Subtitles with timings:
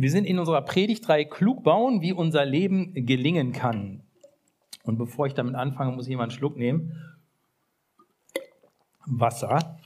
[0.00, 4.04] Wir sind in unserer Predigtreihe Klug bauen, wie unser Leben gelingen kann.
[4.84, 6.92] Und bevor ich damit anfange, muss ich mal einen Schluck nehmen.
[9.06, 9.76] Wasser.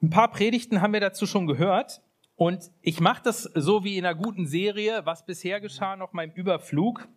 [0.00, 2.02] Ein paar Predigten haben wir dazu schon gehört.
[2.36, 6.22] Und ich mache das so wie in einer guten Serie, was bisher geschah, noch mal
[6.22, 7.08] im Überflug.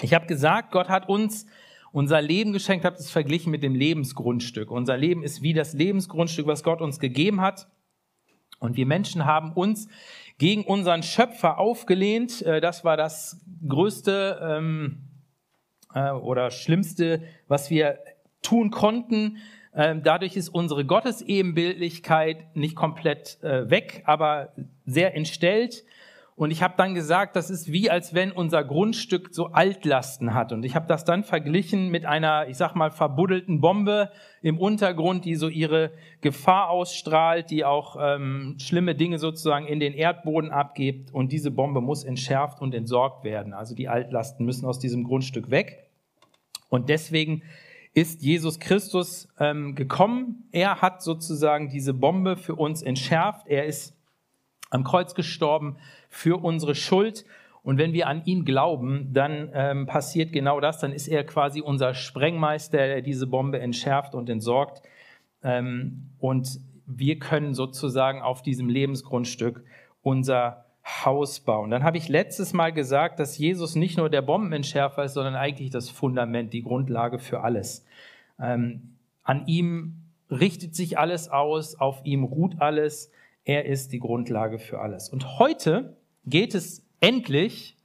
[0.00, 1.44] Ich habe gesagt, Gott hat uns
[1.92, 4.70] unser Leben geschenkt, habe es verglichen mit dem Lebensgrundstück.
[4.70, 7.68] Unser Leben ist wie das Lebensgrundstück, was Gott uns gegeben hat.
[8.58, 9.88] Und wir Menschen haben uns
[10.38, 12.42] gegen unseren Schöpfer aufgelehnt.
[12.42, 15.08] Äh, das war das größte ähm,
[15.94, 17.98] äh, oder schlimmste, was wir
[18.42, 19.38] tun konnten.
[19.74, 24.52] Ähm, dadurch ist unsere Gottesebenbildlichkeit nicht komplett äh, weg, aber
[24.86, 25.84] sehr entstellt.
[26.38, 30.52] Und ich habe dann gesagt, das ist wie, als wenn unser Grundstück so Altlasten hat.
[30.52, 35.24] Und ich habe das dann verglichen mit einer, ich sag mal, verbuddelten Bombe im Untergrund,
[35.24, 41.12] die so ihre Gefahr ausstrahlt, die auch ähm, schlimme Dinge sozusagen in den Erdboden abgibt.
[41.12, 43.52] Und diese Bombe muss entschärft und entsorgt werden.
[43.52, 45.90] Also die Altlasten müssen aus diesem Grundstück weg.
[46.68, 47.42] Und deswegen
[47.94, 50.48] ist Jesus Christus ähm, gekommen.
[50.52, 53.48] Er hat sozusagen diese Bombe für uns entschärft.
[53.48, 53.97] Er ist
[54.70, 55.76] am Kreuz gestorben
[56.08, 57.24] für unsere Schuld.
[57.62, 60.78] Und wenn wir an ihn glauben, dann ähm, passiert genau das.
[60.78, 64.82] Dann ist er quasi unser Sprengmeister, der diese Bombe entschärft und entsorgt.
[65.42, 69.62] Ähm, und wir können sozusagen auf diesem Lebensgrundstück
[70.02, 70.64] unser
[71.04, 71.70] Haus bauen.
[71.70, 75.70] Dann habe ich letztes Mal gesagt, dass Jesus nicht nur der Bombenentschärfer ist, sondern eigentlich
[75.70, 77.84] das Fundament, die Grundlage für alles.
[78.40, 83.10] Ähm, an ihm richtet sich alles aus, auf ihm ruht alles.
[83.48, 85.08] Er ist die Grundlage für alles.
[85.08, 85.96] Und heute
[86.26, 87.78] geht es endlich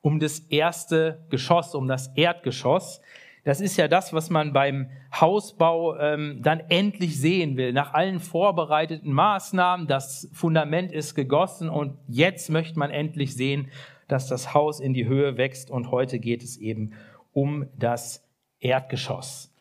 [0.00, 3.00] um das erste Geschoss, um das Erdgeschoss.
[3.42, 7.72] Das ist ja das, was man beim Hausbau ähm, dann endlich sehen will.
[7.72, 13.72] Nach allen vorbereiteten Maßnahmen, das Fundament ist gegossen und jetzt möchte man endlich sehen,
[14.06, 16.92] dass das Haus in die Höhe wächst und heute geht es eben
[17.32, 18.24] um das
[18.60, 19.52] Erdgeschoss.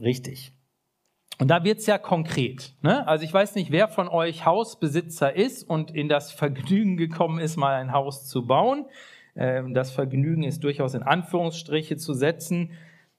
[0.00, 0.53] Richtig.
[1.38, 2.72] Und da wird's ja konkret.
[2.82, 3.06] Ne?
[3.08, 7.56] Also ich weiß nicht, wer von euch Hausbesitzer ist und in das Vergnügen gekommen ist,
[7.56, 8.86] mal ein Haus zu bauen.
[9.36, 12.70] Ähm, das Vergnügen ist durchaus in Anführungsstriche zu setzen.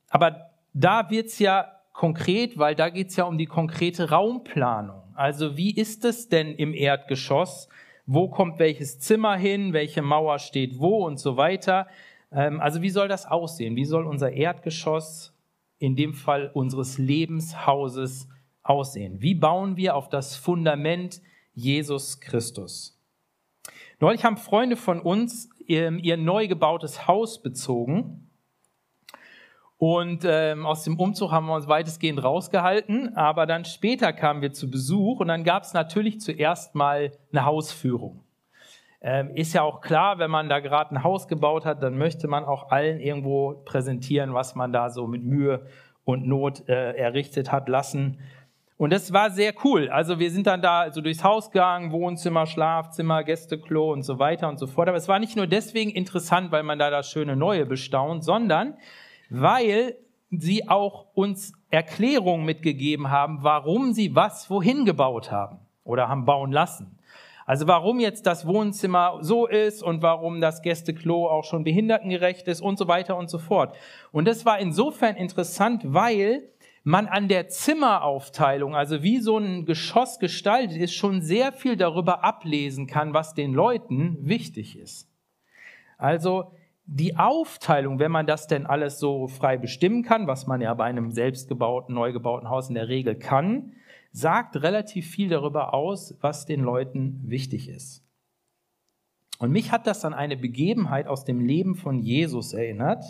[0.09, 5.01] Aber da wird's ja konkret, weil da geht's ja um die konkrete Raumplanung.
[5.13, 7.69] Also wie ist es denn im Erdgeschoss?
[8.05, 9.73] Wo kommt welches Zimmer hin?
[9.73, 11.87] Welche Mauer steht wo und so weiter?
[12.31, 13.75] Ähm, also wie soll das aussehen?
[13.75, 15.34] Wie soll unser Erdgeschoss
[15.77, 18.27] in dem Fall unseres Lebenshauses
[18.63, 19.21] aussehen?
[19.21, 21.21] Wie bauen wir auf das Fundament
[21.53, 22.99] Jesus Christus?
[23.99, 28.29] Neulich haben Freunde von uns ähm, ihr neu gebautes Haus bezogen.
[29.77, 34.53] Und ähm, aus dem Umzug haben wir uns weitestgehend rausgehalten, aber dann später kamen wir
[34.53, 38.24] zu Besuch und dann gab es natürlich zuerst mal eine Hausführung.
[39.07, 42.27] Ähm, ist ja auch klar, wenn man da gerade ein Haus gebaut hat, dann möchte
[42.27, 45.67] man auch allen irgendwo präsentieren, was man da so mit Mühe
[46.05, 48.19] und Not äh, errichtet hat lassen.
[48.77, 49.89] Und das war sehr cool.
[49.89, 54.49] Also wir sind dann da so durchs Haus gegangen, Wohnzimmer, Schlafzimmer, Gästeklo und so weiter
[54.49, 54.87] und so fort.
[54.87, 58.73] Aber es war nicht nur deswegen interessant, weil man da das schöne Neue bestaunt, sondern
[59.29, 59.97] weil
[60.31, 66.51] sie auch uns Erklärungen mitgegeben haben, warum sie was wohin gebaut haben oder haben bauen
[66.51, 66.94] lassen.
[67.45, 72.59] Also warum jetzt das Wohnzimmer so ist und warum das Gästeklo auch schon behindertengerecht ist
[72.59, 73.75] und so weiter und so fort.
[74.11, 76.49] Und das war insofern interessant, weil
[76.83, 82.23] man an der Zimmeraufteilung, also wie so ein Geschoss gestaltet ist, schon sehr viel darüber
[82.23, 85.07] ablesen kann, was den Leuten wichtig ist.
[85.97, 86.51] Also
[86.85, 90.85] die Aufteilung, wenn man das denn alles so frei bestimmen kann, was man ja bei
[90.85, 93.73] einem selbstgebauten, neu gebauten Haus in der Regel kann,
[94.15, 98.01] sagt relativ viel darüber aus, was den Leuten wichtig ist.
[99.39, 103.03] Und mich hat das an eine Begebenheit aus dem Leben von Jesus erinnert.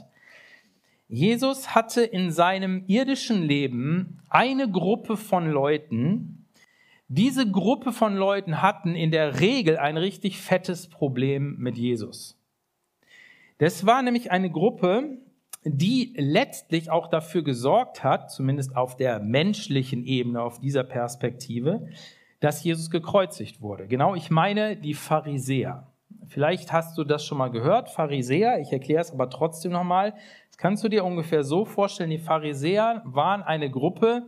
[1.07, 6.47] Jesus hatte in seinem irdischen Leben eine Gruppe von Leuten.
[7.07, 12.41] Diese Gruppe von Leuten hatten in der Regel ein richtig fettes Problem mit Jesus.
[13.59, 15.19] Das war nämlich eine Gruppe,
[15.66, 21.88] die letztlich auch dafür gesorgt hat, zumindest auf der menschlichen Ebene, auf dieser Perspektive,
[22.40, 23.88] dass Jesus gekreuzigt wurde.
[23.88, 25.88] Genau, ich meine die Pharisäer.
[26.28, 30.14] Vielleicht hast du das schon mal gehört, Pharisäer, ich erkläre es aber trotzdem nochmal.
[30.47, 34.23] Das kannst du dir ungefähr so vorstellen, die Pharisäer waren eine Gruppe,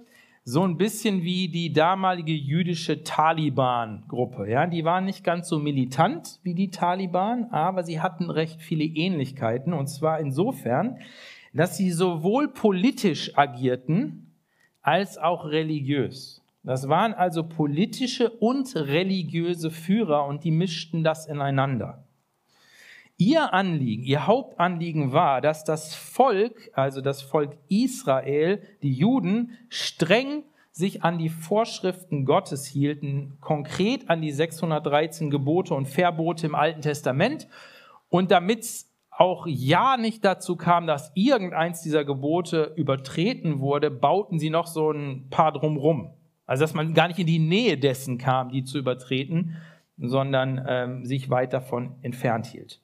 [0.49, 4.49] so ein bisschen wie die damalige jüdische Taliban-Gruppe.
[4.49, 8.85] Ja, die waren nicht ganz so militant wie die Taliban, aber sie hatten recht viele
[8.85, 9.73] Ähnlichkeiten.
[9.73, 10.99] Und zwar insofern,
[11.53, 14.37] dass sie sowohl politisch agierten
[14.81, 16.41] als auch religiös.
[16.63, 22.06] Das waren also politische und religiöse Führer und die mischten das ineinander.
[23.19, 30.43] Ihr Anliegen, ihr Hauptanliegen war, dass das Volk, also das Volk Israel, die Juden, streng
[30.71, 36.81] sich an die Vorschriften Gottes hielten, konkret an die 613 Gebote und Verbote im Alten
[36.81, 37.47] Testament.
[38.09, 44.37] Und damit es auch ja nicht dazu kam, dass irgendeins dieser Gebote übertreten wurde, bauten
[44.37, 46.13] sie noch so ein paar drumrum.
[46.45, 49.55] Also dass man gar nicht in die Nähe dessen kam, die zu übertreten,
[49.97, 52.79] sondern ähm, sich weit davon entfernt hielt.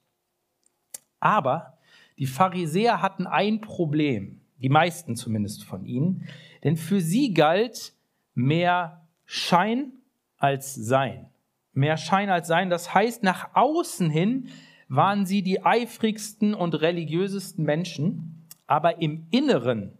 [1.23, 1.77] Aber
[2.19, 6.27] die Pharisäer hatten ein Problem, die meisten zumindest von ihnen,
[6.65, 7.93] denn für sie galt
[8.35, 9.93] mehr Schein
[10.37, 11.29] als Sein.
[11.71, 14.49] Mehr Schein als Sein, das heißt, nach außen hin
[14.89, 19.97] waren sie die eifrigsten und religiösesten Menschen, aber im Inneren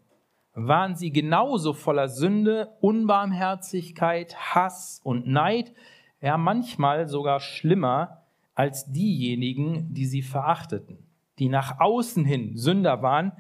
[0.53, 5.71] waren sie genauso voller Sünde, Unbarmherzigkeit, Hass und Neid,
[6.19, 8.23] ja manchmal sogar schlimmer
[8.55, 11.07] als diejenigen, die sie verachteten
[11.39, 13.31] die nach außen hin Sünder waren,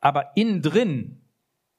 [0.00, 1.20] aber innen drin,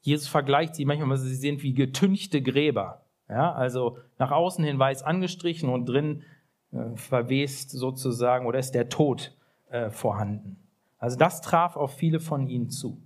[0.01, 3.05] Jesus vergleicht sie manchmal, sie sind wie getünchte Gräber.
[3.29, 6.23] Ja, also nach außen hin weiß angestrichen und drin
[6.71, 9.35] äh, verwest sozusagen oder ist der Tod
[9.69, 10.57] äh, vorhanden.
[10.97, 13.01] Also das traf auf viele von ihnen zu.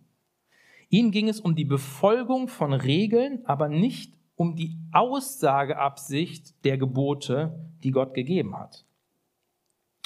[0.90, 7.58] Ihnen ging es um die Befolgung von Regeln, aber nicht um die Aussageabsicht der Gebote,
[7.84, 8.85] die Gott gegeben hat.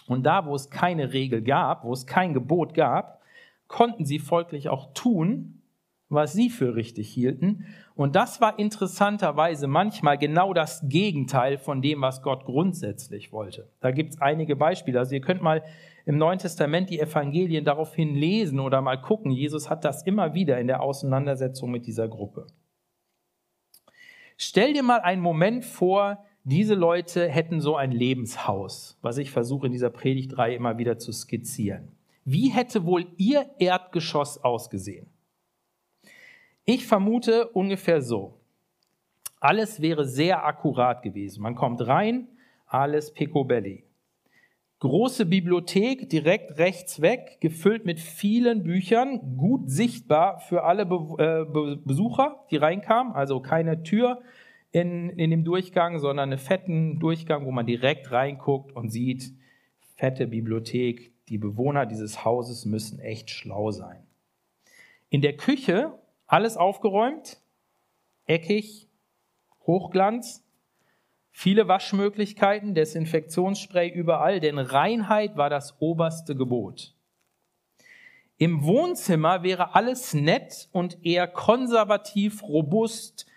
[0.09, 3.21] Und da, wo es keine Regel gab, wo es kein Gebot gab,
[3.67, 5.61] konnten sie folglich auch tun,
[6.09, 7.67] was sie für richtig hielten.
[7.93, 13.69] Und das war interessanterweise manchmal genau das Gegenteil von dem, was Gott grundsätzlich wollte.
[13.81, 14.97] Da gibt es einige Beispiele.
[14.97, 15.61] Also ihr könnt mal
[16.07, 19.31] im Neuen Testament die Evangelien daraufhin lesen oder mal gucken.
[19.31, 22.47] Jesus hat das immer wieder in der Auseinandersetzung mit dieser Gruppe.
[24.37, 29.67] Stell dir mal einen Moment vor, diese Leute hätten so ein Lebenshaus, was ich versuche
[29.67, 31.89] in dieser Predigtreihe immer wieder zu skizzieren.
[32.25, 35.07] Wie hätte wohl ihr Erdgeschoss ausgesehen?
[36.65, 38.39] Ich vermute ungefähr so.
[39.39, 41.41] Alles wäre sehr akkurat gewesen.
[41.41, 42.27] Man kommt rein,
[42.67, 43.83] alles picobelli.
[44.79, 51.77] Große Bibliothek direkt rechts weg, gefüllt mit vielen Büchern, gut sichtbar für alle Be äh,
[51.83, 54.21] Besucher, die reinkamen, also keine Tür,
[54.71, 59.33] in, in dem Durchgang, sondern einen fetten Durchgang, wo man direkt reinguckt und sieht,
[59.95, 61.11] fette Bibliothek.
[61.27, 64.03] Die Bewohner dieses Hauses müssen echt schlau sein.
[65.09, 65.93] In der Küche
[66.27, 67.41] alles aufgeräumt,
[68.25, 68.87] eckig,
[69.65, 70.43] Hochglanz,
[71.31, 76.95] viele Waschmöglichkeiten, Desinfektionsspray überall, denn Reinheit war das oberste Gebot.
[78.37, 83.28] Im Wohnzimmer wäre alles nett und eher konservativ, robust,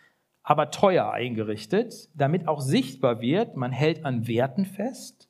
[0.43, 5.29] aber teuer eingerichtet, damit auch sichtbar wird, man hält an Werten fest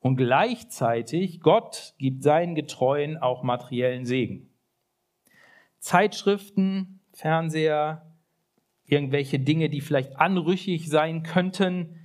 [0.00, 4.50] und gleichzeitig Gott gibt seinen Getreuen auch materiellen Segen.
[5.78, 8.06] Zeitschriften, Fernseher,
[8.86, 11.98] irgendwelche Dinge, die vielleicht anrüchig sein könnten,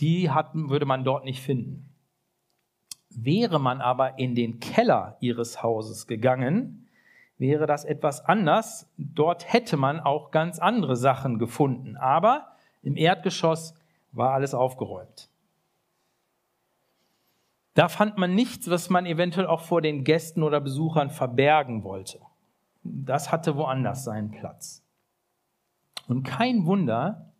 [0.00, 1.94] die hatten, würde man dort nicht finden.
[3.08, 6.85] Wäre man aber in den Keller ihres Hauses gegangen,
[7.38, 8.88] wäre das etwas anders.
[8.96, 11.96] Dort hätte man auch ganz andere Sachen gefunden.
[11.96, 12.48] Aber
[12.82, 13.74] im Erdgeschoss
[14.12, 15.28] war alles aufgeräumt.
[17.74, 22.20] Da fand man nichts, was man eventuell auch vor den Gästen oder Besuchern verbergen wollte.
[22.82, 24.82] Das hatte woanders seinen Platz.
[26.08, 27.32] Und kein Wunder,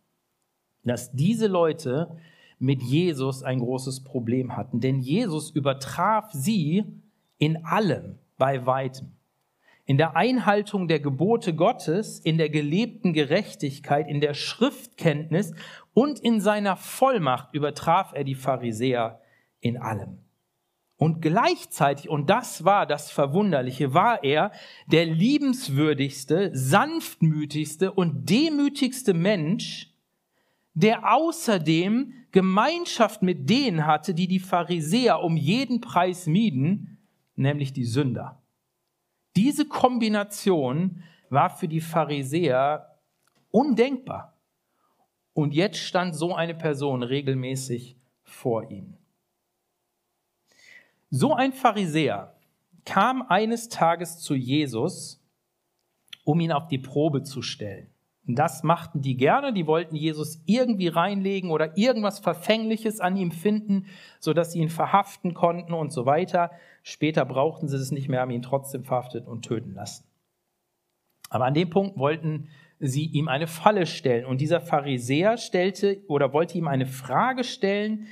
[0.83, 2.17] dass diese Leute
[2.59, 6.85] mit Jesus ein großes Problem hatten, denn Jesus übertraf sie
[7.39, 9.16] in allem bei weitem
[9.87, 15.53] in der Einhaltung der Gebote Gottes, in der gelebten Gerechtigkeit, in der Schriftkenntnis
[15.93, 19.21] und in seiner Vollmacht übertraf er die Pharisäer
[19.61, 20.19] in allem.
[20.97, 24.51] Und gleichzeitig, und das war das Verwunderliche, war er
[24.87, 29.93] der liebenswürdigste, sanftmütigste und demütigste Mensch,
[30.73, 36.97] der außerdem Gemeinschaft mit denen hatte, die die Pharisäer um jeden Preis mieden,
[37.37, 38.41] nämlich die Sünder.
[39.37, 42.97] Diese Kombination war für die Pharisäer
[43.51, 44.35] undenkbar.
[45.33, 48.97] Und jetzt stand so eine Person regelmäßig vor ihnen.
[51.11, 52.35] So ein Pharisäer
[52.83, 55.23] kam eines Tages zu Jesus,
[56.23, 57.91] um ihn auf die Probe zu stellen.
[58.29, 63.85] Das machten die gerne, die wollten Jesus irgendwie reinlegen oder irgendwas Verfängliches an ihm finden,
[64.19, 66.49] sodass sie ihn verhaften konnten und so weiter.
[66.89, 70.05] Später brauchten sie es nicht mehr, haben ihn trotzdem verhaftet und töten lassen.
[71.29, 72.47] Aber an dem Punkt wollten
[72.79, 74.25] sie ihm eine Falle stellen.
[74.25, 78.07] Und dieser Pharisäer stellte oder wollte ihm eine Frage stellen,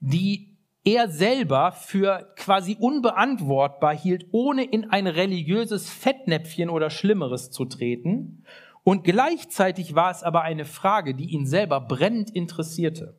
[0.00, 7.64] die er selber für quasi unbeantwortbar hielt, ohne in ein religiöses Fettnäpfchen oder Schlimmeres zu
[7.64, 8.44] treten.
[8.84, 13.16] Und gleichzeitig war es aber eine Frage, die ihn selber brennend interessierte.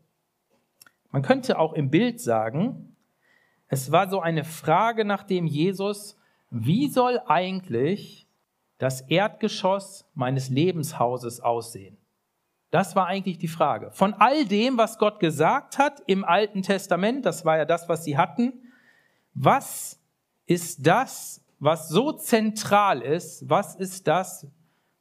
[1.09, 2.88] Man könnte auch im Bild sagen,
[3.69, 6.17] es war so eine Frage nach dem Jesus,
[6.49, 8.27] wie soll eigentlich
[8.79, 11.97] das Erdgeschoss meines Lebenshauses aussehen?
[12.71, 13.91] Das war eigentlich die Frage.
[13.91, 18.03] Von all dem, was Gott gesagt hat im Alten Testament, das war ja das, was
[18.03, 18.53] sie hatten,
[19.33, 19.99] was
[20.45, 23.47] ist das, was so zentral ist?
[23.49, 24.47] Was ist das,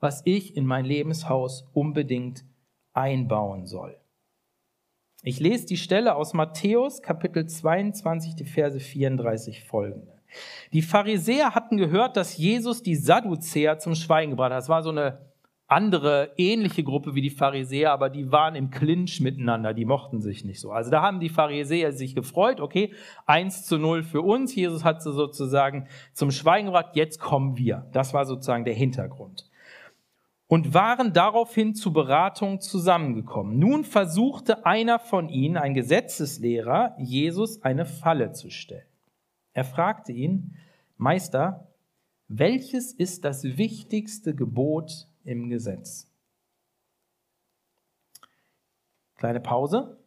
[0.01, 2.45] was ich in mein Lebenshaus unbedingt
[2.93, 3.99] einbauen soll?
[5.25, 10.13] Ich lese die Stelle aus Matthäus Kapitel 22, die Verse 34 folgende.
[10.73, 14.59] Die Pharisäer hatten gehört, dass Jesus die Sadduzäer zum Schweigen gebracht hat.
[14.59, 15.19] Das war so eine
[15.67, 20.45] andere ähnliche Gruppe wie die Pharisäer, aber die waren im Clinch miteinander, die mochten sich
[20.45, 20.71] nicht so.
[20.71, 22.95] Also da haben die Pharisäer sich gefreut, okay,
[23.27, 27.87] eins zu null für uns, Jesus hat sie sozusagen zum Schweigen gebracht, jetzt kommen wir.
[27.93, 29.48] Das war sozusagen der Hintergrund.
[30.49, 33.59] Und waren daraufhin zu Beratung zusammengekommen.
[33.59, 38.89] Nun versuchte einer von ihnen, ein Gesetzeslehrer, Jesus eine Falle zu stellen.
[39.53, 40.57] Er fragte ihn,
[40.97, 41.69] Meister,
[42.29, 46.11] welches ist das wichtigste Gebot im Gesetz.
[49.17, 49.99] Kleine Pause.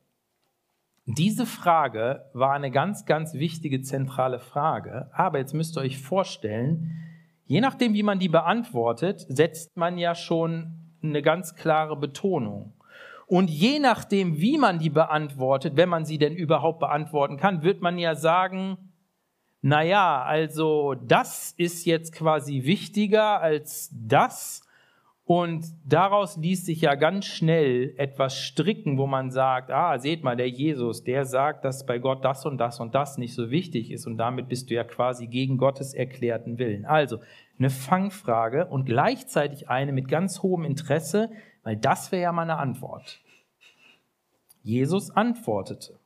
[1.06, 5.10] Diese Frage war eine ganz, ganz wichtige zentrale Frage.
[5.14, 6.96] Aber jetzt müsst ihr euch vorstellen,
[7.52, 12.72] je nachdem, wie man die beantwortet, setzt man ja schon eine ganz klare Betonung.
[13.28, 17.82] Und je nachdem, wie man die beantwortet, wenn man sie denn überhaupt beantworten kann, wird
[17.82, 18.78] man ja sagen,
[19.62, 24.62] naja, also das ist jetzt quasi wichtiger als das
[25.26, 30.36] und daraus ließ sich ja ganz schnell etwas stricken, wo man sagt, ah, seht mal,
[30.36, 33.92] der Jesus, der sagt, dass bei Gott das und das und das nicht so wichtig
[33.92, 36.86] ist und damit bist du ja quasi gegen Gottes erklärten Willen.
[36.86, 37.20] Also
[37.60, 41.30] eine Fangfrage und gleichzeitig eine mit ganz hohem Interesse,
[41.64, 43.22] weil das wäre ja meine Antwort.
[44.64, 46.00] Jesus antwortete,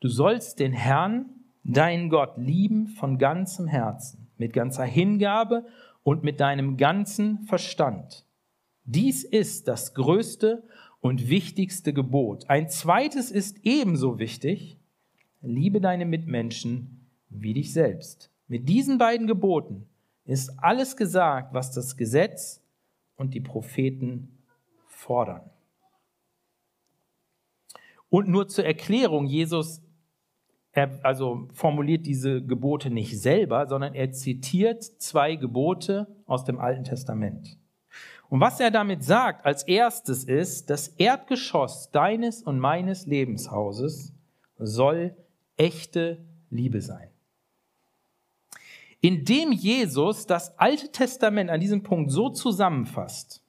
[0.00, 1.26] du sollst den Herrn,
[1.64, 5.68] deinen Gott, lieben von ganzem Herzen, mit ganzer Hingabe und
[6.22, 8.24] mit deinem ganzen Verstand
[8.90, 10.66] dies ist das größte
[11.00, 12.48] und wichtigste Gebot.
[12.48, 14.78] Ein zweites ist ebenso wichtig.
[15.42, 18.30] Liebe deine Mitmenschen wie dich selbst.
[18.46, 19.86] Mit diesen beiden Geboten
[20.24, 22.62] ist alles gesagt, was das Gesetz
[23.16, 24.38] und die Propheten
[24.86, 25.42] fordern.
[28.08, 29.82] Und nur zur Erklärung, Jesus
[30.78, 36.84] er also formuliert diese Gebote nicht selber, sondern er zitiert zwei Gebote aus dem Alten
[36.84, 37.58] Testament.
[38.28, 44.12] Und was er damit sagt als erstes ist, das Erdgeschoss deines und meines Lebenshauses
[44.58, 45.16] soll
[45.56, 46.18] echte
[46.50, 47.08] Liebe sein.
[49.00, 53.42] Indem Jesus das Alte Testament an diesem Punkt so zusammenfasst,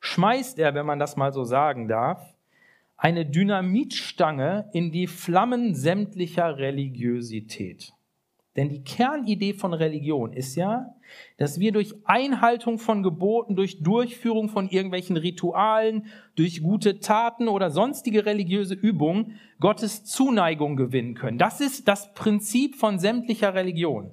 [0.00, 2.33] schmeißt er, wenn man das mal so sagen darf,
[2.96, 7.92] eine Dynamitstange in die Flammen sämtlicher Religiosität.
[8.56, 10.94] Denn die Kernidee von Religion ist ja,
[11.38, 17.70] dass wir durch Einhaltung von Geboten, durch Durchführung von irgendwelchen Ritualen, durch gute Taten oder
[17.70, 21.38] sonstige religiöse Übungen Gottes Zuneigung gewinnen können.
[21.38, 24.12] Das ist das Prinzip von sämtlicher Religion.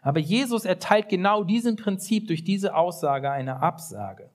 [0.00, 4.30] Aber Jesus erteilt genau diesem Prinzip durch diese Aussage eine Absage.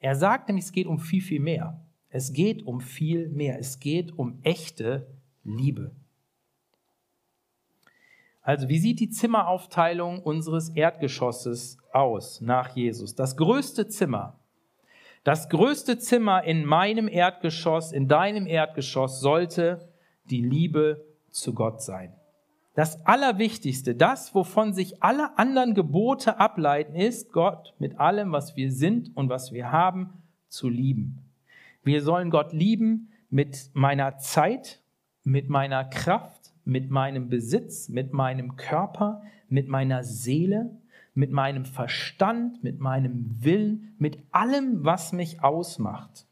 [0.00, 1.85] Er sagt nämlich, es geht um viel, viel mehr.
[2.16, 3.58] Es geht um viel mehr.
[3.58, 5.06] Es geht um echte
[5.44, 5.90] Liebe.
[8.40, 13.16] Also wie sieht die Zimmeraufteilung unseres Erdgeschosses aus nach Jesus?
[13.16, 14.40] Das größte Zimmer,
[15.24, 19.86] das größte Zimmer in meinem Erdgeschoss, in deinem Erdgeschoss sollte
[20.30, 22.14] die Liebe zu Gott sein.
[22.72, 28.72] Das Allerwichtigste, das, wovon sich alle anderen Gebote ableiten, ist, Gott mit allem, was wir
[28.72, 31.25] sind und was wir haben, zu lieben.
[31.86, 34.82] Wir sollen Gott lieben mit meiner Zeit,
[35.22, 40.76] mit meiner Kraft, mit meinem Besitz, mit meinem Körper, mit meiner Seele,
[41.14, 46.26] mit meinem Verstand, mit meinem Willen, mit allem, was mich ausmacht.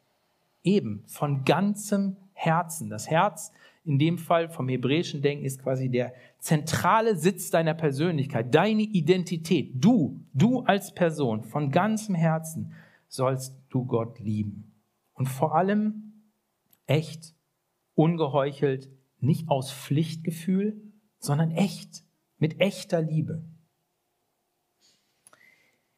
[0.65, 2.91] Eben von ganzem Herzen.
[2.91, 3.53] Das Herz
[3.85, 9.71] in dem Fall vom hebräischen Denken ist quasi der zentrale Sitz deiner Persönlichkeit, deine Identität.
[9.77, 12.73] Du, du als Person, von ganzem Herzen
[13.07, 14.74] sollst du Gott lieben.
[15.15, 16.13] Und vor allem
[16.87, 17.35] echt,
[17.95, 18.91] ungeheuchelt,
[19.21, 20.83] nicht aus Pflichtgefühl,
[21.19, 22.05] sondern echt,
[22.39, 23.43] mit echter Liebe.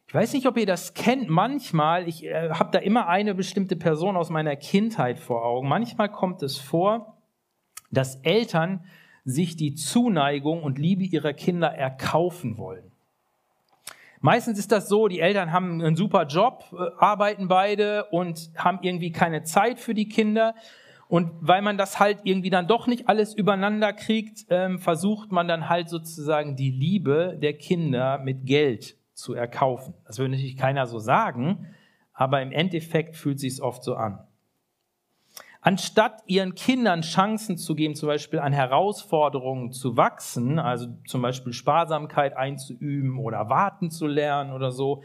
[0.06, 1.28] Ich weiß nicht, ob ihr das kennt.
[1.28, 5.68] Manchmal, ich äh, habe da immer eine bestimmte Person aus meiner Kindheit vor Augen.
[5.68, 7.20] Manchmal kommt es vor,
[7.90, 8.84] dass Eltern
[9.24, 12.92] sich die Zuneigung und Liebe ihrer Kinder erkaufen wollen.
[14.20, 18.78] Meistens ist das so, die Eltern haben einen super Job, äh, arbeiten beide und haben
[18.82, 20.54] irgendwie keine Zeit für die Kinder.
[21.08, 25.46] Und weil man das halt irgendwie dann doch nicht alles übereinander kriegt, ähm, versucht man
[25.46, 29.94] dann halt sozusagen die Liebe der Kinder mit Geld zu erkaufen.
[30.04, 31.68] Das würde natürlich keiner so sagen,
[32.12, 34.25] aber im Endeffekt fühlt sich es oft so an.
[35.66, 41.52] Anstatt ihren Kindern Chancen zu geben, zum Beispiel an Herausforderungen zu wachsen, also zum Beispiel
[41.52, 45.02] Sparsamkeit einzuüben oder warten zu lernen oder so,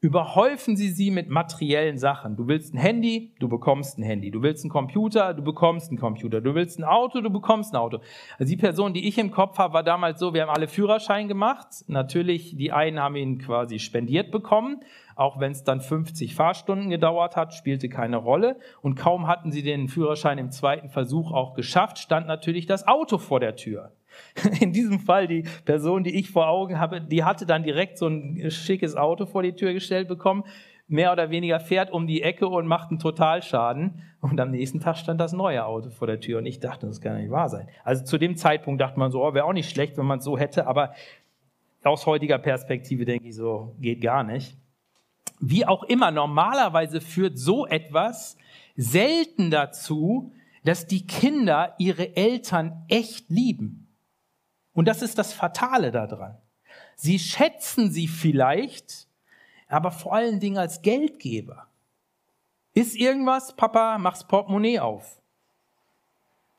[0.00, 2.36] überhäufen sie sie mit materiellen Sachen.
[2.36, 4.30] Du willst ein Handy, du bekommst ein Handy.
[4.30, 6.40] Du willst einen Computer, du bekommst einen Computer.
[6.40, 7.98] Du willst ein Auto, du bekommst ein Auto.
[8.38, 11.26] Also die Person, die ich im Kopf habe, war damals so, wir haben alle Führerschein
[11.26, 11.68] gemacht.
[11.88, 14.82] Natürlich, die einen haben ihn quasi spendiert bekommen.
[15.16, 18.60] Auch wenn es dann 50 Fahrstunden gedauert hat, spielte keine Rolle.
[18.82, 23.18] Und kaum hatten sie den Führerschein im zweiten Versuch auch geschafft, stand natürlich das Auto
[23.18, 23.90] vor der Tür.
[24.60, 28.06] In diesem Fall, die Person, die ich vor Augen habe, die hatte dann direkt so
[28.06, 30.44] ein schickes Auto vor die Tür gestellt bekommen,
[30.88, 34.02] mehr oder weniger fährt um die Ecke und macht einen Totalschaden.
[34.20, 36.38] Und am nächsten Tag stand das neue Auto vor der Tür.
[36.38, 37.68] Und ich dachte, das kann nicht wahr sein.
[37.84, 40.24] Also zu dem Zeitpunkt dachte man so, oh, wäre auch nicht schlecht, wenn man es
[40.24, 40.66] so hätte.
[40.66, 40.94] Aber
[41.84, 44.56] aus heutiger Perspektive denke ich so, geht gar nicht.
[45.40, 48.36] Wie auch immer, normalerweise führt so etwas
[48.76, 50.32] selten dazu,
[50.64, 53.77] dass die Kinder ihre Eltern echt lieben.
[54.78, 56.36] Und das ist das Fatale daran.
[56.94, 59.08] Sie schätzen sie vielleicht,
[59.66, 61.66] aber vor allen Dingen als Geldgeber.
[62.74, 65.20] Ist irgendwas, Papa, mach's Portemonnaie auf.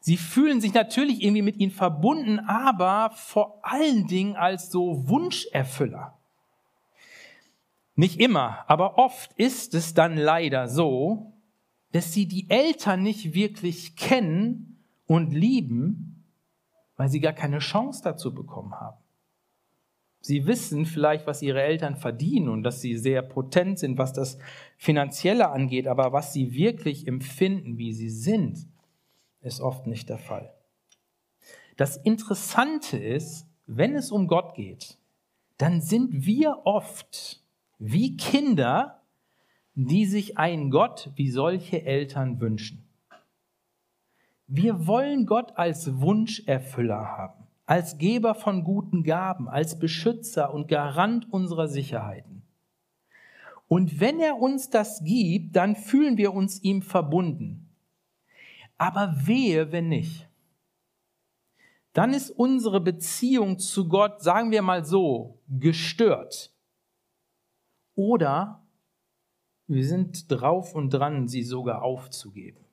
[0.02, 6.20] Sie fühlen sich natürlich irgendwie mit ihnen verbunden, aber vor allen Dingen als so Wunscherfüller.
[7.96, 11.32] Nicht immer, aber oft ist es dann leider so,
[11.94, 16.19] dass sie die Eltern nicht wirklich kennen und lieben,
[17.00, 18.98] weil sie gar keine Chance dazu bekommen haben.
[20.20, 24.38] Sie wissen vielleicht, was ihre Eltern verdienen und dass sie sehr potent sind, was das
[24.76, 28.68] Finanzielle angeht, aber was sie wirklich empfinden, wie sie sind,
[29.40, 30.54] ist oft nicht der Fall.
[31.78, 34.98] Das Interessante ist, wenn es um Gott geht,
[35.58, 37.42] dann sind wir oft
[37.78, 39.04] wie Kinder,
[39.74, 42.89] die sich einen Gott wie solche Eltern wünschen.
[44.52, 51.32] Wir wollen Gott als Wunscherfüller haben, als Geber von guten Gaben, als Beschützer und Garant
[51.32, 52.42] unserer Sicherheiten.
[53.68, 57.70] Und wenn er uns das gibt, dann fühlen wir uns ihm verbunden.
[58.80, 60.28] Aber wehe, wenn nicht.
[61.94, 66.52] Dann ist unsere Beziehung zu Gott, sagen wir mal so, gestört.
[67.94, 68.64] Oder
[69.68, 72.66] wir sind drauf und dran, sie sogar aufzugeben.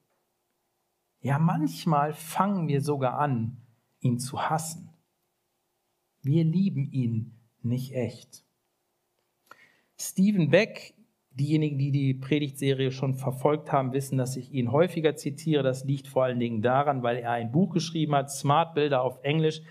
[1.27, 3.57] Ja, manchmal fangen wir sogar an,
[3.99, 4.91] ihn zu hassen.
[6.23, 8.45] Wir lieben ihn nicht echt.
[9.99, 10.95] Stephen Beck,
[11.31, 15.65] diejenigen, die die Predigtserie schon verfolgt haben, wissen, dass ich ihn häufiger zitiere.
[15.65, 19.19] Das liegt vor allen Dingen daran, weil er ein Buch geschrieben hat, Smart Bilder auf
[19.25, 19.63] Englisch,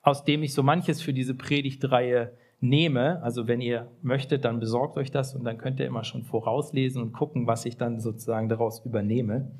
[0.00, 3.22] aus dem ich so manches für diese Predigtreihe nehme.
[3.22, 7.00] Also wenn ihr möchtet, dann besorgt euch das und dann könnt ihr immer schon vorauslesen
[7.00, 9.52] und gucken, was ich dann sozusagen daraus übernehme.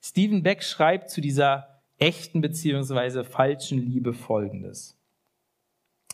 [0.00, 3.24] Stephen Beck schreibt zu dieser echten bzw.
[3.24, 4.96] falschen Liebe Folgendes.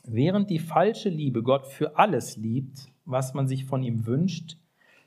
[0.05, 4.57] Während die falsche Liebe Gott für alles liebt, was man sich von ihm wünscht,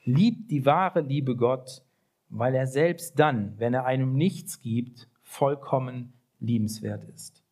[0.03, 1.81] liebt die wahre Liebe Gott,
[2.29, 7.43] weil er selbst dann, wenn er einem nichts gibt, vollkommen liebenswert ist.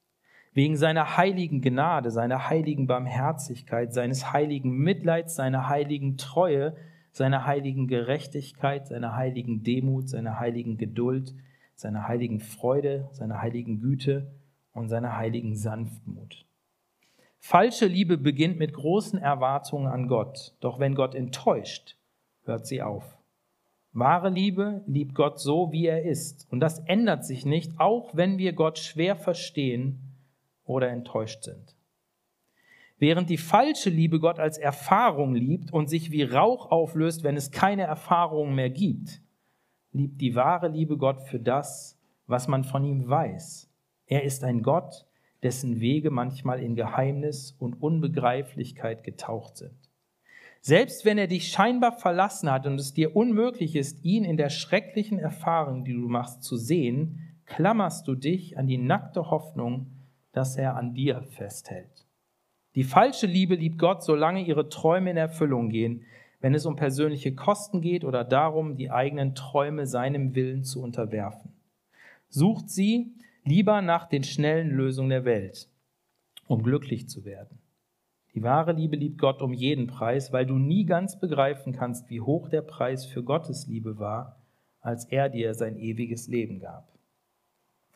[0.54, 6.76] Wegen seiner heiligen Gnade, seiner heiligen Barmherzigkeit, seines heiligen Mitleids, seiner heiligen Treue,
[7.14, 11.34] seiner heiligen Gerechtigkeit, seiner heiligen Demut, seiner heiligen Geduld,
[11.76, 14.32] seiner heiligen Freude, seiner heiligen Güte
[14.74, 16.46] und seiner heiligen Sanftmut.
[17.40, 21.98] Falsche Liebe beginnt mit großen Erwartungen an Gott, doch wenn Gott enttäuscht,
[22.46, 23.18] hört sie auf.
[23.92, 28.40] Wahre Liebe liebt Gott so, wie er ist, und das ändert sich nicht, auch wenn
[28.40, 30.00] wir Gott schwer verstehen
[30.66, 31.73] oder enttäuscht sind.
[33.04, 37.52] Während die falsche Liebe Gott als Erfahrung liebt und sich wie Rauch auflöst, wenn es
[37.52, 39.22] keine Erfahrung mehr gibt,
[39.92, 43.70] liebt die wahre Liebe Gott für das, was man von ihm weiß.
[44.06, 45.06] Er ist ein Gott,
[45.44, 49.92] dessen Wege manchmal in Geheimnis und Unbegreiflichkeit getaucht sind.
[50.62, 54.50] Selbst wenn er dich scheinbar verlassen hat und es dir unmöglich ist, ihn in der
[54.50, 59.92] schrecklichen Erfahrung, die du machst, zu sehen, klammerst du dich an die nackte Hoffnung,
[60.32, 62.03] dass er an dir festhält.
[62.76, 66.06] Die falsche Liebe liebt Gott, solange ihre Träume in Erfüllung gehen,
[66.42, 71.54] wenn es um persönliche Kosten geht oder darum, die eigenen Träume seinem Willen zu unterwerfen.
[72.30, 73.14] Sucht sie
[73.46, 75.70] lieber nach den schnellen Lösungen der Welt,
[76.48, 77.60] um glücklich zu werden.
[78.34, 82.22] Die wahre Liebe liebt Gott um jeden Preis, weil du nie ganz begreifen kannst, wie
[82.22, 84.42] hoch der Preis für Gottes Liebe war,
[84.82, 86.88] als er dir sein ewiges Leben gab.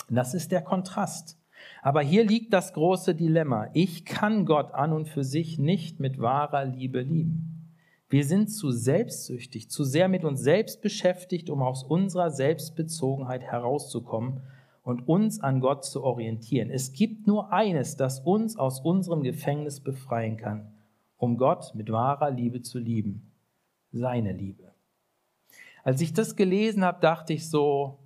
[0.10, 1.38] Das ist der Kontrast.
[1.82, 3.70] Aber hier liegt das große Dilemma.
[3.74, 7.58] Ich kann Gott an und für sich nicht mit wahrer Liebe lieben.
[8.10, 14.42] Wir sind zu selbstsüchtig, zu sehr mit uns selbst beschäftigt, um aus unserer Selbstbezogenheit herauszukommen
[14.84, 16.70] und uns an Gott zu orientieren.
[16.70, 20.72] Es gibt nur eines, das uns aus unserem Gefängnis befreien kann,
[21.18, 23.34] um Gott mit wahrer Liebe zu lieben.
[23.92, 24.72] Seine Liebe.
[25.84, 28.00] Als ich das gelesen habe, dachte ich so,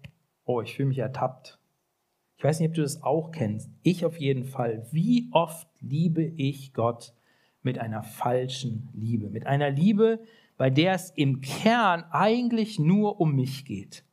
[0.46, 1.61] oh, ich fühle mich ertappt.
[2.42, 3.70] Ich weiß nicht, ob du das auch kennst.
[3.84, 4.88] Ich auf jeden Fall.
[4.90, 7.14] Wie oft liebe ich Gott
[7.62, 9.30] mit einer falschen Liebe?
[9.30, 10.24] Mit einer Liebe,
[10.58, 14.06] bei der es im Kern eigentlich nur um mich geht.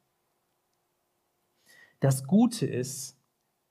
[2.01, 3.19] Das Gute ist,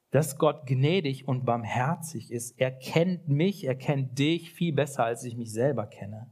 [0.09, 2.59] dass Gott gnädig und barmherzig ist.
[2.59, 6.31] Er kennt mich, er kennt dich viel besser, als ich mich selber kenne.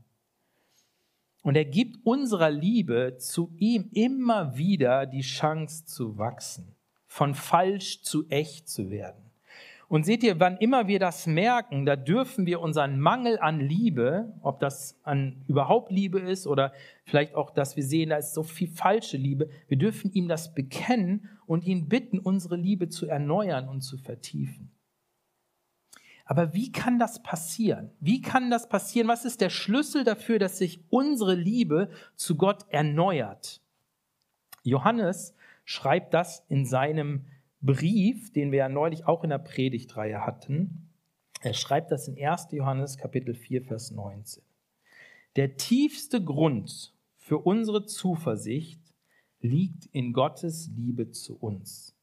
[1.44, 6.75] Und er gibt unserer Liebe zu ihm immer wieder die Chance zu wachsen
[7.16, 9.32] von falsch zu echt zu werden.
[9.88, 14.34] Und seht ihr, wann immer wir das merken, da dürfen wir unseren Mangel an Liebe,
[14.42, 16.74] ob das an überhaupt Liebe ist oder
[17.06, 20.54] vielleicht auch, dass wir sehen, da ist so viel falsche Liebe, wir dürfen ihm das
[20.54, 24.72] bekennen und ihn bitten, unsere Liebe zu erneuern und zu vertiefen.
[26.26, 27.92] Aber wie kann das passieren?
[28.02, 29.08] Wie kann das passieren?
[29.08, 33.62] Was ist der Schlüssel dafür, dass sich unsere Liebe zu Gott erneuert?
[34.64, 35.35] Johannes
[35.66, 37.26] schreibt das in seinem
[37.62, 40.90] Brief, den wir ja neulich auch in der Predigtreihe hatten.
[41.42, 42.48] Er schreibt das in 1.
[42.52, 44.44] Johannes Kapitel 4, Vers 19.
[45.36, 48.80] Der tiefste Grund für unsere Zuversicht
[49.42, 51.96] liegt in Gottes Liebe zu uns.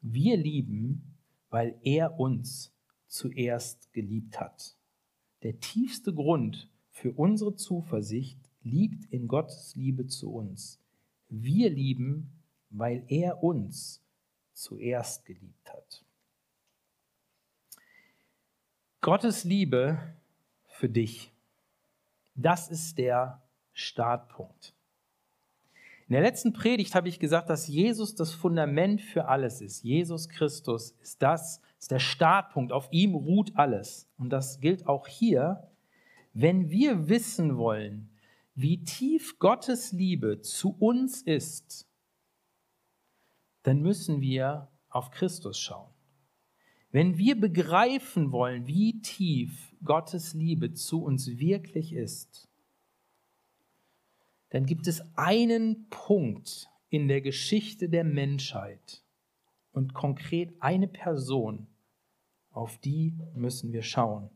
[0.00, 1.16] Wir lieben,
[1.50, 2.72] weil er uns
[3.06, 4.76] zuerst geliebt hat.
[5.42, 10.80] Der tiefste Grund für unsere Zuversicht liegt in Gottes Liebe zu uns.
[11.28, 12.30] Wir lieben,
[12.70, 14.02] weil er uns
[14.52, 16.04] zuerst geliebt hat.
[19.00, 19.98] Gottes Liebe
[20.66, 21.32] für dich,
[22.34, 24.74] das ist der Startpunkt.
[26.08, 29.82] In der letzten Predigt habe ich gesagt, dass Jesus das Fundament für alles ist.
[29.82, 32.72] Jesus Christus ist das, ist der Startpunkt.
[32.72, 34.08] Auf ihm ruht alles.
[34.16, 35.68] Und das gilt auch hier.
[36.32, 38.08] Wenn wir wissen wollen,
[38.54, 41.85] wie tief Gottes Liebe zu uns ist,
[43.66, 45.90] dann müssen wir auf Christus schauen.
[46.92, 52.48] Wenn wir begreifen wollen, wie tief Gottes Liebe zu uns wirklich ist,
[54.50, 59.02] dann gibt es einen Punkt in der Geschichte der Menschheit
[59.72, 61.66] und konkret eine Person,
[62.52, 64.30] auf die müssen wir schauen,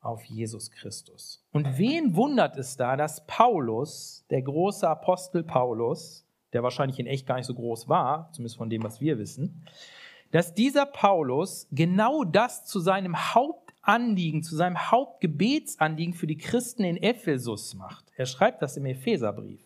[0.00, 1.42] auf Jesus Christus.
[1.52, 7.26] Und wen wundert es da, dass Paulus, der große Apostel Paulus, der wahrscheinlich in echt
[7.26, 9.64] gar nicht so groß war, zumindest von dem, was wir wissen,
[10.30, 16.96] dass dieser Paulus genau das zu seinem Hauptanliegen, zu seinem Hauptgebetsanliegen für die Christen in
[16.96, 18.04] Ephesus macht.
[18.16, 19.60] Er schreibt das im Epheserbrief.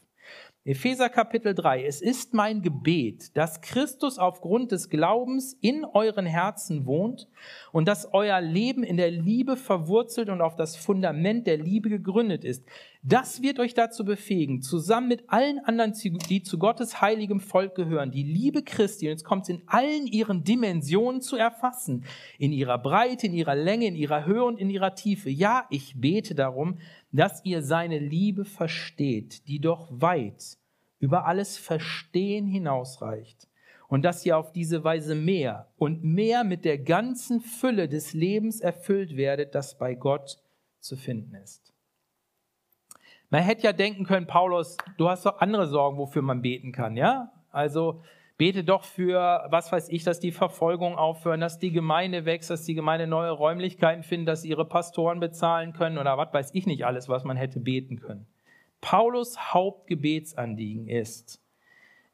[0.69, 1.85] Epheser Kapitel 3.
[1.85, 7.29] Es ist mein Gebet, dass Christus aufgrund des Glaubens in euren Herzen wohnt
[7.71, 12.45] und dass euer Leben in der Liebe verwurzelt und auf das Fundament der Liebe gegründet
[12.45, 12.65] ist.
[13.05, 15.93] Das wird euch dazu befähigen, zusammen mit allen anderen,
[16.29, 20.09] die zu Gottes heiligem Volk gehören, die Liebe Christi, und jetzt kommt es in allen
[20.09, 22.05] ihren Dimensionen zu erfassen,
[22.37, 25.31] in ihrer Breite, in ihrer Länge, in ihrer Höhe und in ihrer Tiefe.
[25.31, 26.79] Ja, ich bete darum,
[27.17, 30.59] dass ihr seine Liebe versteht, die doch weit
[30.99, 33.49] über alles Verstehen hinausreicht
[33.89, 38.61] und dass ihr auf diese Weise mehr und mehr mit der ganzen Fülle des Lebens
[38.61, 40.39] erfüllt werdet, das bei Gott
[40.81, 41.73] zu finden ist.
[43.31, 46.97] Man hätte ja denken können, Paulus, du hast doch andere Sorgen, wofür man beten kann,
[46.97, 47.33] ja?
[47.51, 48.03] Also
[48.39, 52.65] bete doch für, was weiß ich, dass die Verfolgung aufhören, dass die Gemeinde wächst, dass
[52.65, 56.85] die Gemeinde neue Räumlichkeiten findet, dass ihre Pastoren bezahlen können oder was weiß ich nicht
[56.85, 58.27] alles, was man hätte beten können.
[58.81, 61.43] Paulus Hauptgebetsanliegen ist,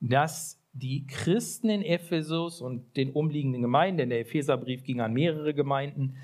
[0.00, 5.54] dass die Christen in Ephesus und den umliegenden Gemeinden, denn der Epheserbrief ging an mehrere
[5.54, 6.16] Gemeinden,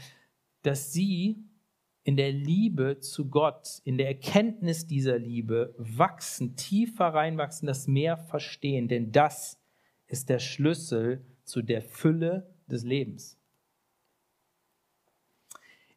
[0.62, 1.44] dass sie
[2.04, 8.16] in der Liebe zu Gott, in der Erkenntnis dieser Liebe wachsen, tiefer reinwachsen, das mehr
[8.16, 9.57] verstehen, denn das
[10.08, 13.38] ist der Schlüssel zu der Fülle des Lebens.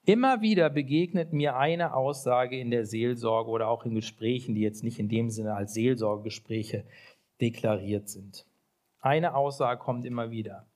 [0.04, 4.84] Immer wieder begegnet mir eine Aussage in der Seelsorge oder auch in Gesprächen, die jetzt
[4.84, 6.86] nicht in dem Sinne als Seelsorgegespräche
[7.39, 8.45] deklariert sind.
[9.00, 10.67] Eine Aussage kommt immer wieder.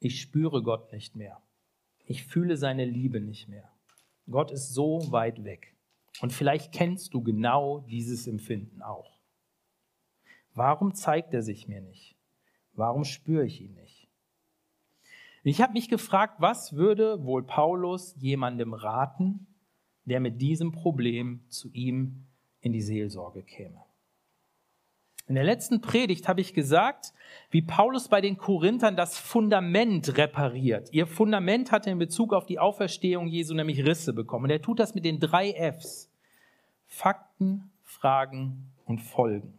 [0.00, 1.40] Ich spüre Gott nicht mehr.
[2.04, 3.70] Ich fühle seine Liebe nicht mehr.
[4.28, 5.74] Gott ist so weit weg.
[6.20, 9.18] Und vielleicht kennst du genau dieses Empfinden auch.
[10.54, 12.15] Warum zeigt er sich mir nicht?
[12.76, 14.08] Warum spüre ich ihn nicht?
[15.42, 19.46] Ich habe mich gefragt, was würde wohl Paulus jemandem raten,
[20.04, 22.26] der mit diesem Problem zu ihm
[22.60, 23.80] in die Seelsorge käme?
[25.28, 27.12] In der letzten Predigt habe ich gesagt,
[27.50, 30.92] wie Paulus bei den Korinthern das Fundament repariert.
[30.92, 34.44] Ihr Fundament hatte in Bezug auf die Auferstehung Jesu nämlich Risse bekommen.
[34.44, 36.10] Und er tut das mit den drei Fs.
[36.86, 39.58] Fakten, Fragen und Folgen.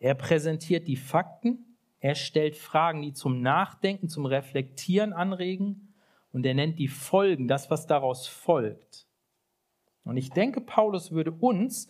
[0.00, 1.73] Er präsentiert die Fakten,
[2.04, 5.94] er stellt Fragen, die zum Nachdenken, zum Reflektieren anregen
[6.32, 9.06] und er nennt die Folgen, das, was daraus folgt.
[10.04, 11.88] Und ich denke, Paulus würde uns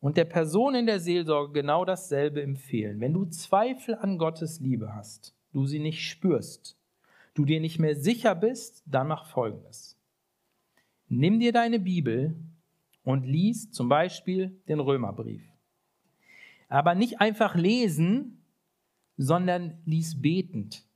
[0.00, 3.00] und der Person in der Seelsorge genau dasselbe empfehlen.
[3.00, 6.76] Wenn du Zweifel an Gottes Liebe hast, du sie nicht spürst,
[7.32, 9.98] du dir nicht mehr sicher bist, dann mach Folgendes.
[11.08, 12.36] Nimm dir deine Bibel
[13.02, 15.48] und lies zum Beispiel den Römerbrief.
[16.68, 18.43] Aber nicht einfach lesen,
[19.16, 20.86] sondern lies betend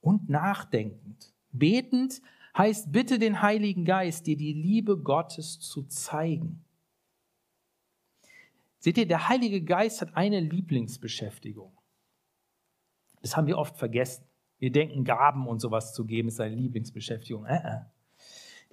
[0.00, 1.32] und nachdenkend.
[1.52, 2.22] Betend
[2.56, 6.64] heißt bitte den Heiligen Geist, dir die Liebe Gottes zu zeigen.
[8.78, 11.72] Seht ihr, der Heilige Geist hat eine Lieblingsbeschäftigung.
[13.20, 14.24] Das haben wir oft vergessen.
[14.58, 17.44] Wir denken, Gaben und sowas zu geben ist seine Lieblingsbeschäftigung.
[17.46, 17.80] Äh, äh.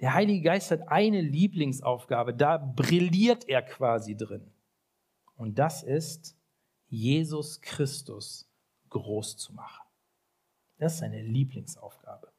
[0.00, 4.50] Der Heilige Geist hat eine Lieblingsaufgabe, da brilliert er quasi drin.
[5.36, 6.36] Und das ist,
[6.88, 8.48] Jesus Christus
[8.94, 9.84] groß zu machen.
[10.78, 12.32] Das ist seine Lieblingsaufgabe.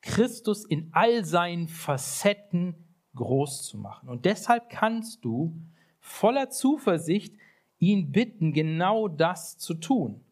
[0.00, 2.74] Christus in all seinen Facetten
[3.14, 4.08] groß zu machen.
[4.08, 5.58] Und deshalb kannst du
[6.00, 7.34] voller Zuversicht
[7.78, 10.24] ihn bitten, genau das zu tun.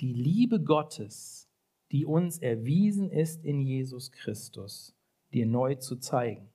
[0.00, 1.48] Die Liebe Gottes,
[1.92, 4.94] die uns erwiesen ist in Jesus Christus,
[5.32, 6.48] dir neu zu zeigen.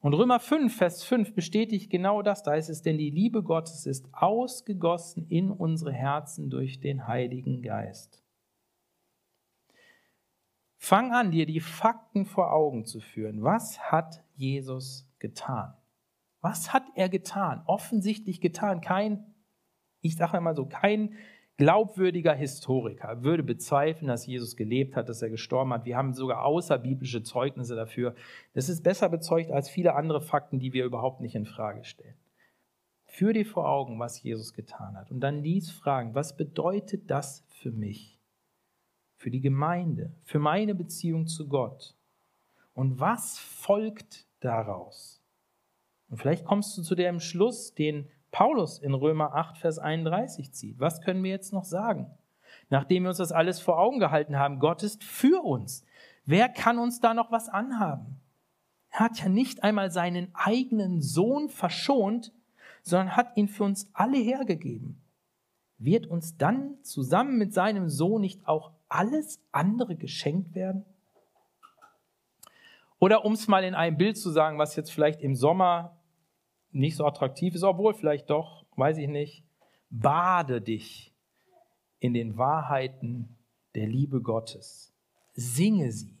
[0.00, 2.42] Und Römer 5, Vers 5 bestätigt genau das.
[2.42, 7.62] Da heißt es, denn die Liebe Gottes ist ausgegossen in unsere Herzen durch den Heiligen
[7.62, 8.22] Geist.
[10.76, 13.42] Fang an, dir die Fakten vor Augen zu führen.
[13.42, 15.74] Was hat Jesus getan?
[16.40, 17.62] Was hat er getan?
[17.66, 18.80] Offensichtlich getan.
[18.80, 19.34] Kein,
[20.00, 21.14] ich sage mal so, kein
[21.56, 25.84] glaubwürdiger Historiker würde bezweifeln, dass Jesus gelebt hat, dass er gestorben hat.
[25.84, 28.14] Wir haben sogar außerbiblische Zeugnisse dafür.
[28.52, 32.16] Das ist besser bezeugt als viele andere Fakten, die wir überhaupt nicht in Frage stellen.
[33.06, 35.10] Führ dir vor Augen, was Jesus getan hat.
[35.10, 38.20] Und dann lies fragen, was bedeutet das für mich?
[39.16, 41.94] Für die Gemeinde, für meine Beziehung zu Gott?
[42.74, 45.22] Und was folgt daraus.
[46.08, 50.78] Und vielleicht kommst du zu dem Schluss, den Paulus in Römer 8, Vers 31 zieht.
[50.78, 52.10] Was können wir jetzt noch sagen?
[52.68, 55.86] Nachdem wir uns das alles vor Augen gehalten haben, Gott ist für uns.
[56.26, 58.20] Wer kann uns da noch was anhaben?
[58.90, 62.30] Er hat ja nicht einmal seinen eigenen Sohn verschont,
[62.82, 65.00] sondern hat ihn für uns alle hergegeben.
[65.78, 70.84] Wird uns dann zusammen mit seinem Sohn nicht auch alles andere geschenkt werden?
[72.98, 75.95] Oder um es mal in einem Bild zu sagen, was jetzt vielleicht im Sommer
[76.72, 79.44] nicht so attraktiv ist, obwohl vielleicht doch, weiß ich nicht,
[79.90, 81.14] bade dich
[81.98, 83.36] in den Wahrheiten
[83.74, 84.94] der Liebe Gottes.
[85.34, 86.18] Singe sie,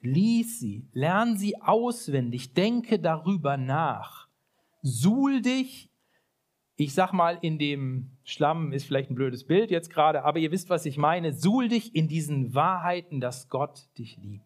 [0.00, 4.28] lies sie, lern sie auswendig, denke darüber nach.
[4.82, 5.90] Suhl dich,
[6.76, 10.52] ich sag mal, in dem Schlamm ist vielleicht ein blödes Bild jetzt gerade, aber ihr
[10.52, 11.32] wisst, was ich meine.
[11.32, 14.45] Suhl dich in diesen Wahrheiten, dass Gott dich liebt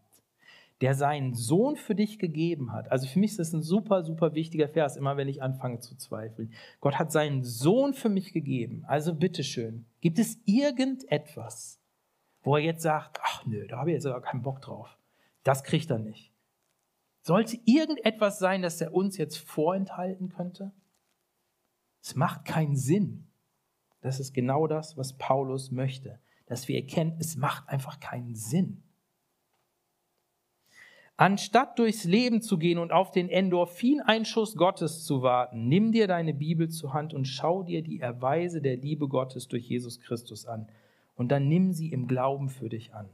[0.81, 2.90] der seinen Sohn für dich gegeben hat.
[2.90, 5.97] Also für mich ist das ein super, super wichtiger Vers, immer wenn ich anfange zu
[5.97, 6.53] zweifeln.
[6.81, 8.85] Gott hat seinen Sohn für mich gegeben.
[8.87, 11.81] Also bitteschön, gibt es irgendetwas,
[12.43, 14.97] wo er jetzt sagt, ach nö, da habe ich jetzt aber keinen Bock drauf.
[15.43, 16.33] Das kriegt er nicht.
[17.21, 20.73] Sollte irgendetwas sein, das er uns jetzt vorenthalten könnte?
[22.03, 23.27] Es macht keinen Sinn.
[24.01, 28.83] Das ist genau das, was Paulus möchte, dass wir erkennen, es macht einfach keinen Sinn.
[31.20, 36.33] Anstatt durchs Leben zu gehen und auf den Endorphineinschuss Gottes zu warten, nimm dir deine
[36.33, 40.66] Bibel zur Hand und schau dir die Erweise der Liebe Gottes durch Jesus Christus an.
[41.16, 43.06] Und dann nimm sie im Glauben für dich an.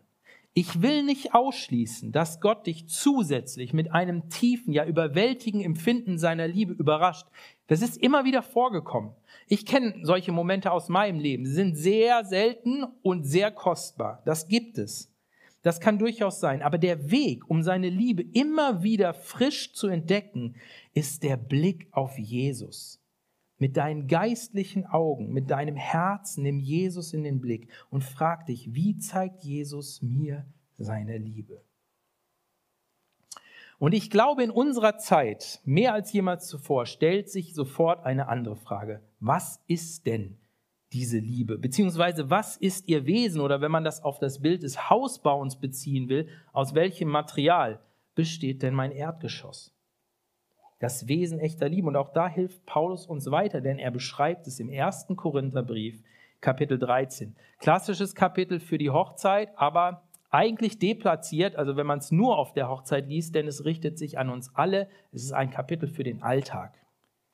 [0.55, 6.47] Ich will nicht ausschließen, dass Gott dich zusätzlich mit einem tiefen, ja überwältigenden Empfinden seiner
[6.47, 7.27] Liebe überrascht.
[7.67, 9.11] Das ist immer wieder vorgekommen.
[9.49, 11.45] Ich kenne solche Momente aus meinem Leben.
[11.45, 14.23] Sie sind sehr selten und sehr kostbar.
[14.25, 15.11] Das gibt es.
[15.67, 16.63] Das kann durchaus sein.
[16.63, 20.55] Aber der Weg, um seine Liebe immer wieder frisch zu entdecken,
[20.95, 23.03] ist der Blick auf Jesus.
[23.59, 28.75] Mit deinen geistlichen Augen, mit deinem Herzen nimm Jesus in den Blick und frag dich,
[28.77, 30.47] wie zeigt Jesus mir
[30.79, 31.65] seine Liebe?
[33.81, 38.55] Und ich glaube, in unserer Zeit, mehr als jemals zuvor, stellt sich sofort eine andere
[38.55, 39.03] Frage.
[39.19, 40.39] Was ist denn
[40.97, 41.59] diese Liebe?
[41.59, 43.43] Beziehungsweise was ist ihr Wesen?
[43.43, 47.81] Oder wenn man das auf das Bild des Hausbauens beziehen will, aus welchem Material
[48.15, 49.75] besteht denn mein Erdgeschoss?
[50.79, 51.89] Das Wesen echter Liebe.
[51.89, 56.03] Und auch da hilft Paulus uns weiter, denn er beschreibt es im ersten Korintherbrief,
[56.41, 57.37] Kapitel 13.
[57.59, 62.69] Klassisches Kapitel für die Hochzeit, aber eigentlich deplatziert, also wenn man es nur auf der
[62.69, 64.89] Hochzeit liest, denn es richtet sich an uns alle.
[65.13, 66.75] Es ist ein Kapitel für den Alltag.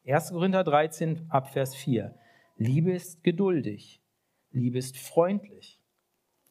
[0.05, 0.33] 1.
[0.33, 2.15] Korinther 13 ab Vers 4.
[2.57, 4.01] Liebe ist geduldig.
[4.51, 5.81] Liebe ist freundlich.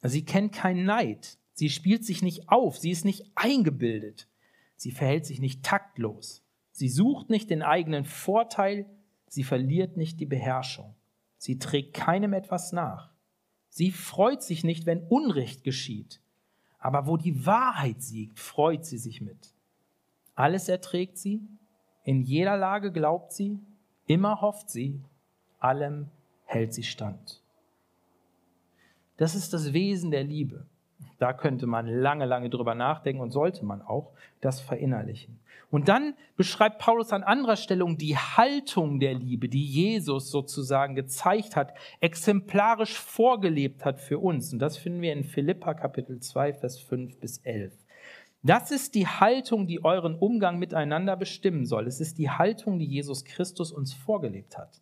[0.01, 1.37] Sie kennt keinen Neid.
[1.53, 2.77] Sie spielt sich nicht auf.
[2.77, 4.27] Sie ist nicht eingebildet.
[4.75, 6.43] Sie verhält sich nicht taktlos.
[6.71, 8.89] Sie sucht nicht den eigenen Vorteil.
[9.27, 10.95] Sie verliert nicht die Beherrschung.
[11.37, 13.13] Sie trägt keinem etwas nach.
[13.69, 16.21] Sie freut sich nicht, wenn Unrecht geschieht.
[16.79, 19.53] Aber wo die Wahrheit siegt, freut sie sich mit.
[20.33, 21.41] Alles erträgt sie,
[22.03, 23.59] in jeder Lage glaubt sie,
[24.07, 25.03] immer hofft sie,
[25.61, 26.09] allem
[26.45, 27.41] hält sie stand.
[29.17, 30.65] Das ist das Wesen der Liebe.
[31.19, 35.39] Da könnte man lange, lange drüber nachdenken und sollte man auch das verinnerlichen.
[35.69, 41.55] Und dann beschreibt Paulus an anderer Stellung die Haltung der Liebe, die Jesus sozusagen gezeigt
[41.55, 44.51] hat, exemplarisch vorgelebt hat für uns.
[44.51, 47.73] Und das finden wir in Philippa Kapitel 2, Vers 5 bis 11.
[48.43, 51.85] Das ist die Haltung, die euren Umgang miteinander bestimmen soll.
[51.85, 54.81] Es ist die Haltung, die Jesus Christus uns vorgelebt hat.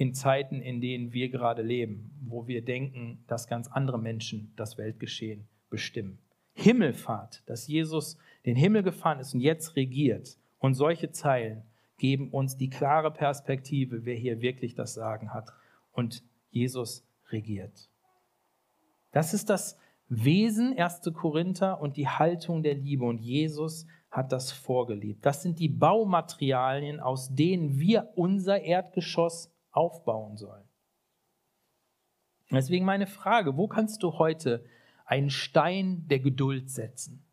[0.00, 4.78] in Zeiten, in denen wir gerade leben, wo wir denken, dass ganz andere Menschen das
[4.78, 6.18] Weltgeschehen bestimmen.
[6.54, 10.38] Himmelfahrt, dass Jesus den Himmel gefahren ist und jetzt regiert.
[10.58, 11.64] Und solche Zeilen
[11.98, 15.52] geben uns die klare Perspektive, wer hier wirklich das Sagen hat.
[15.92, 17.90] Und Jesus regiert.
[19.12, 19.76] Das ist das
[20.08, 21.02] Wesen 1.
[21.12, 23.04] Korinther und die Haltung der Liebe.
[23.04, 25.26] Und Jesus hat das vorgelebt.
[25.26, 30.68] Das sind die Baumaterialien, aus denen wir unser Erdgeschoss aufbauen sollen.
[32.50, 34.64] Deswegen meine Frage, wo kannst du heute
[35.04, 37.24] einen Stein der Geduld setzen?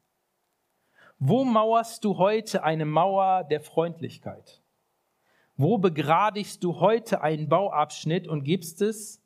[1.19, 4.61] Wo mauerst du heute eine Mauer der Freundlichkeit?
[5.55, 9.23] Wo begradigst du heute einen Bauabschnitt und gibst es,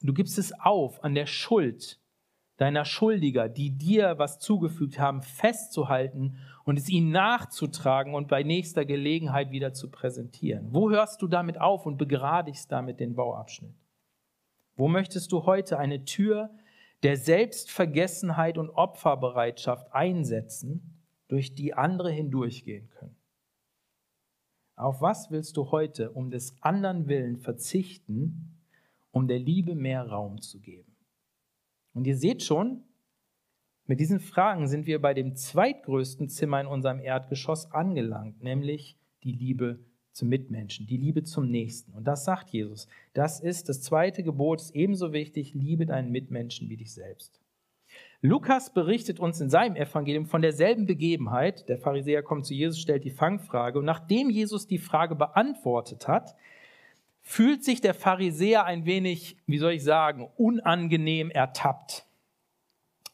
[0.00, 2.00] du gibst es auf an der Schuld
[2.56, 8.84] deiner Schuldiger, die dir was zugefügt haben, festzuhalten und es ihnen nachzutragen und bei nächster
[8.84, 10.68] Gelegenheit wieder zu präsentieren?
[10.70, 13.74] Wo hörst du damit auf und begradigst damit den Bauabschnitt?
[14.76, 16.50] Wo möchtest du heute eine Tür
[17.02, 23.16] der Selbstvergessenheit und Opferbereitschaft einsetzen, durch die andere hindurchgehen können?
[24.76, 28.58] Auf was willst du heute um des anderen Willen verzichten,
[29.12, 30.93] um der Liebe mehr Raum zu geben?
[31.94, 32.82] Und ihr seht schon,
[33.86, 39.32] mit diesen Fragen sind wir bei dem zweitgrößten Zimmer in unserem Erdgeschoss angelangt, nämlich die
[39.32, 39.78] Liebe
[40.12, 41.92] zum Mitmenschen, die Liebe zum Nächsten.
[41.92, 42.88] Und das sagt Jesus.
[43.12, 47.40] Das ist das zweite Gebot, ist ebenso wichtig, liebe deinen Mitmenschen wie dich selbst.
[48.22, 51.68] Lukas berichtet uns in seinem Evangelium von derselben Begebenheit.
[51.68, 56.34] Der Pharisäer kommt zu Jesus, stellt die Fangfrage und nachdem Jesus die Frage beantwortet hat,
[57.24, 62.06] fühlt sich der Pharisäer ein wenig, wie soll ich sagen, unangenehm ertappt.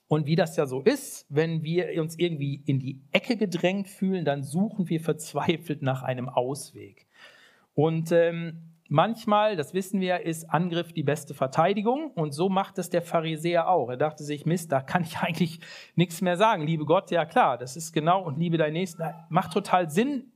[0.08, 4.24] Und wie das ja so ist, wenn wir uns irgendwie in die Ecke gedrängt fühlen,
[4.24, 7.06] dann suchen wir verzweifelt nach einem Ausweg.
[7.74, 12.10] Und ähm, manchmal, das wissen wir, ist Angriff die beste Verteidigung.
[12.10, 13.88] Und so macht es der Pharisäer auch.
[13.88, 15.60] Er dachte sich, Mist, da kann ich eigentlich
[15.94, 16.66] nichts mehr sagen.
[16.66, 18.24] Liebe Gott, ja klar, das ist genau.
[18.24, 20.32] Und liebe dein Nächsten, macht total Sinn.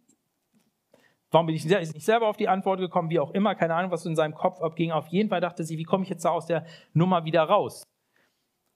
[1.35, 3.11] Warum bin ich nicht selber auf die Antwort gekommen?
[3.11, 4.93] Wie auch immer, keine Ahnung, was in seinem Kopf abging.
[4.93, 7.83] Auf jeden Fall dachte sie, wie komme ich jetzt da aus der Nummer wieder raus?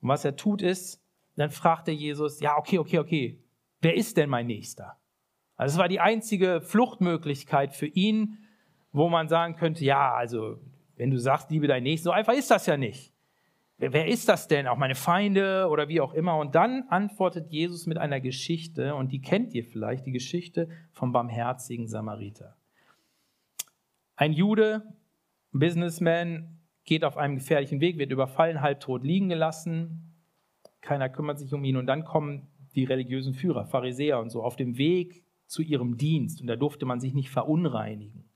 [0.01, 1.01] Und was er tut ist,
[1.37, 3.45] dann fragte Jesus, ja, okay, okay, okay,
[3.81, 4.99] wer ist denn mein Nächster?
[5.55, 8.39] Also es war die einzige Fluchtmöglichkeit für ihn,
[8.91, 10.59] wo man sagen könnte, ja, also
[10.97, 13.15] wenn du sagst, liebe dein Nächsten, so einfach ist das ja nicht.
[13.81, 14.67] Wer, ist das denn?
[14.67, 16.37] Auch meine Feinde oder wie auch immer.
[16.37, 21.13] Und dann antwortet Jesus mit einer Geschichte, und die kennt ihr vielleicht, die Geschichte vom
[21.13, 22.57] barmherzigen Samariter.
[24.17, 24.83] Ein Jude,
[25.53, 30.13] Businessman, geht auf einem gefährlichen Weg, wird überfallen, halbtot liegen gelassen.
[30.81, 31.77] Keiner kümmert sich um ihn.
[31.77, 36.41] Und dann kommen die religiösen Führer, Pharisäer und so, auf dem Weg zu ihrem Dienst.
[36.41, 38.29] Und da durfte man sich nicht verunreinigen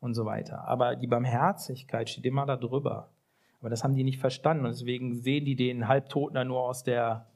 [0.00, 0.66] und so weiter.
[0.66, 3.12] Aber die Barmherzigkeit steht immer da drüber.
[3.64, 6.82] Aber das haben die nicht verstanden und deswegen sehen die den Halbtoten dann nur aus,
[6.82, 7.32] der,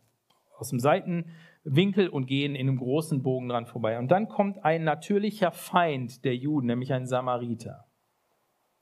[0.59, 3.99] aus dem Seitenwinkel und gehen in einem großen Bogen dran vorbei.
[3.99, 7.87] Und dann kommt ein natürlicher Feind der Juden, nämlich ein Samariter.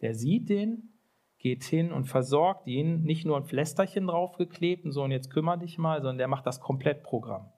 [0.01, 0.95] Der sieht den,
[1.39, 5.61] geht hin und versorgt ihn, nicht nur ein Pflästerchen draufgeklebt und so, und jetzt kümmere
[5.61, 7.53] dich mal, sondern der macht das Komplettprogramm.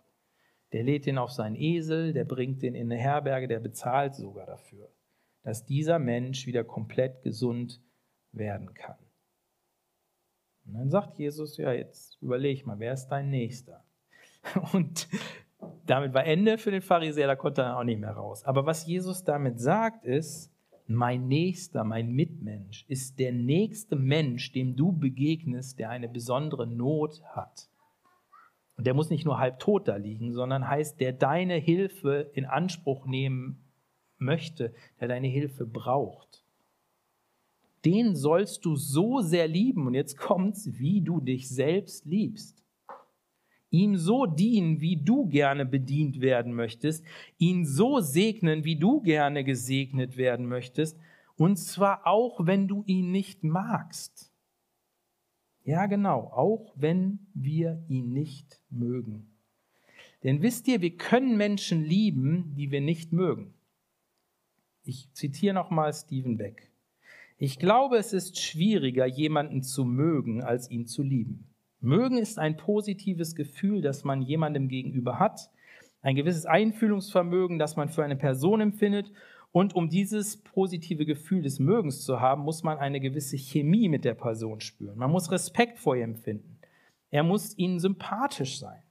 [0.74, 4.44] Der lädt den auf seinen Esel, der bringt den in eine Herberge, der bezahlt sogar
[4.44, 4.90] dafür,
[5.44, 7.80] dass dieser Mensch wieder komplett gesund
[8.32, 8.98] werden kann.
[10.68, 13.82] Und dann sagt Jesus, ja, jetzt überleg mal, wer ist dein Nächster?
[14.72, 15.08] Und
[15.86, 18.44] damit war Ende für den Pharisäer, da konnte er auch nicht mehr raus.
[18.44, 20.52] Aber was Jesus damit sagt, ist,
[20.86, 27.22] mein Nächster, mein Mitmensch ist der nächste Mensch, dem du begegnest, der eine besondere Not
[27.24, 27.68] hat.
[28.76, 32.44] Und der muss nicht nur halb tot da liegen, sondern heißt, der deine Hilfe in
[32.44, 33.64] Anspruch nehmen
[34.18, 36.37] möchte, der deine Hilfe braucht
[37.88, 42.62] den sollst du so sehr lieben, und jetzt kommt's, wie du dich selbst liebst.
[43.70, 47.02] Ihm so dienen, wie du gerne bedient werden möchtest,
[47.38, 50.98] ihn so segnen, wie du gerne gesegnet werden möchtest,
[51.36, 54.30] und zwar auch, wenn du ihn nicht magst.
[55.64, 59.30] Ja, genau, auch wenn wir ihn nicht mögen.
[60.24, 63.54] Denn wisst ihr, wir können Menschen lieben, die wir nicht mögen.
[64.82, 66.67] Ich zitiere nochmal Stephen Beck.
[67.40, 71.54] Ich glaube, es ist schwieriger, jemanden zu mögen, als ihn zu lieben.
[71.80, 75.48] Mögen ist ein positives Gefühl, das man jemandem gegenüber hat,
[76.02, 79.12] ein gewisses Einfühlungsvermögen, das man für eine Person empfindet.
[79.52, 84.04] Und um dieses positive Gefühl des Mögens zu haben, muss man eine gewisse Chemie mit
[84.04, 84.98] der Person spüren.
[84.98, 86.58] Man muss Respekt vor ihr empfinden.
[87.10, 88.82] Er muss ihnen sympathisch sein.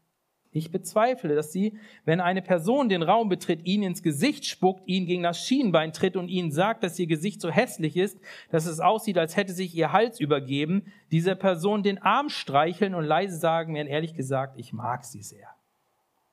[0.57, 5.05] Ich bezweifle, dass sie, wenn eine Person den Raum betritt, ihn ins Gesicht spuckt, ihn
[5.05, 8.79] gegen das Schienbein tritt und ihnen sagt, dass ihr Gesicht so hässlich ist, dass es
[8.79, 13.75] aussieht, als hätte sich ihr Hals übergeben, dieser Person den Arm streicheln und leise sagen,
[13.75, 15.47] werden ehrlich gesagt, ich mag sie sehr.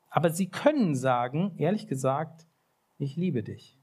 [0.08, 2.46] Aber sie können sagen, ehrlich gesagt,
[2.96, 3.76] ich liebe dich.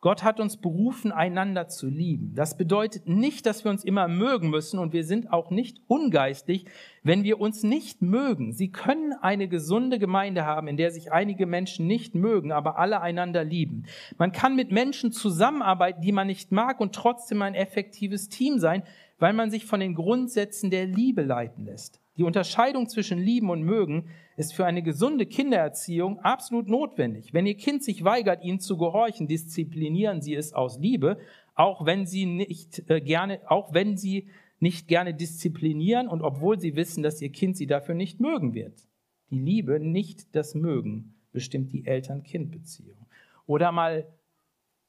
[0.00, 2.32] Gott hat uns berufen, einander zu lieben.
[2.34, 6.64] Das bedeutet nicht, dass wir uns immer mögen müssen und wir sind auch nicht ungeistlich,
[7.02, 8.54] wenn wir uns nicht mögen.
[8.54, 13.02] Sie können eine gesunde Gemeinde haben, in der sich einige Menschen nicht mögen, aber alle
[13.02, 13.84] einander lieben.
[14.16, 18.82] Man kann mit Menschen zusammenarbeiten, die man nicht mag und trotzdem ein effektives Team sein,
[19.18, 22.00] weil man sich von den Grundsätzen der Liebe leiten lässt.
[22.16, 24.08] Die Unterscheidung zwischen lieben und mögen
[24.40, 27.34] ist für eine gesunde Kindererziehung absolut notwendig.
[27.34, 31.18] Wenn Ihr Kind sich weigert, Ihnen zu gehorchen, disziplinieren Sie es aus Liebe,
[31.54, 36.74] auch wenn Sie nicht äh, gerne, auch wenn Sie nicht gerne disziplinieren und obwohl Sie
[36.74, 38.88] wissen, dass Ihr Kind Sie dafür nicht mögen wird.
[39.28, 43.06] Die Liebe, nicht das Mögen, bestimmt die Eltern-Kind-Beziehung.
[43.44, 44.06] Oder mal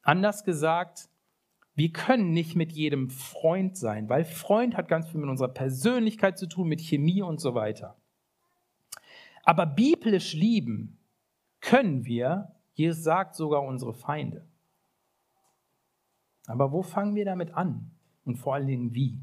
[0.02, 1.10] anders gesagt,
[1.76, 6.40] wir können nicht mit jedem Freund sein, weil Freund hat ganz viel mit unserer Persönlichkeit
[6.40, 7.98] zu tun, mit Chemie und so weiter.
[9.52, 10.98] Aber biblisch lieben
[11.60, 14.48] können wir, Jesus sagt sogar unsere Feinde.
[16.48, 17.92] Aber wo fangen wir damit an?
[18.24, 19.20] Und vor allen Dingen wie?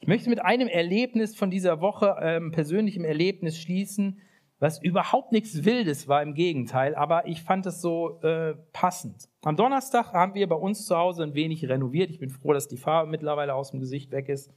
[0.00, 4.20] Ich möchte mit einem Erlebnis von dieser Woche, ähm, persönlichem Erlebnis schließen,
[4.58, 9.30] was überhaupt nichts Wildes war, im Gegenteil, aber ich fand es so äh, passend.
[9.40, 12.10] Am Donnerstag haben wir bei uns zu Hause ein wenig renoviert.
[12.10, 14.52] Ich bin froh, dass die Farbe mittlerweile aus dem Gesicht weg ist.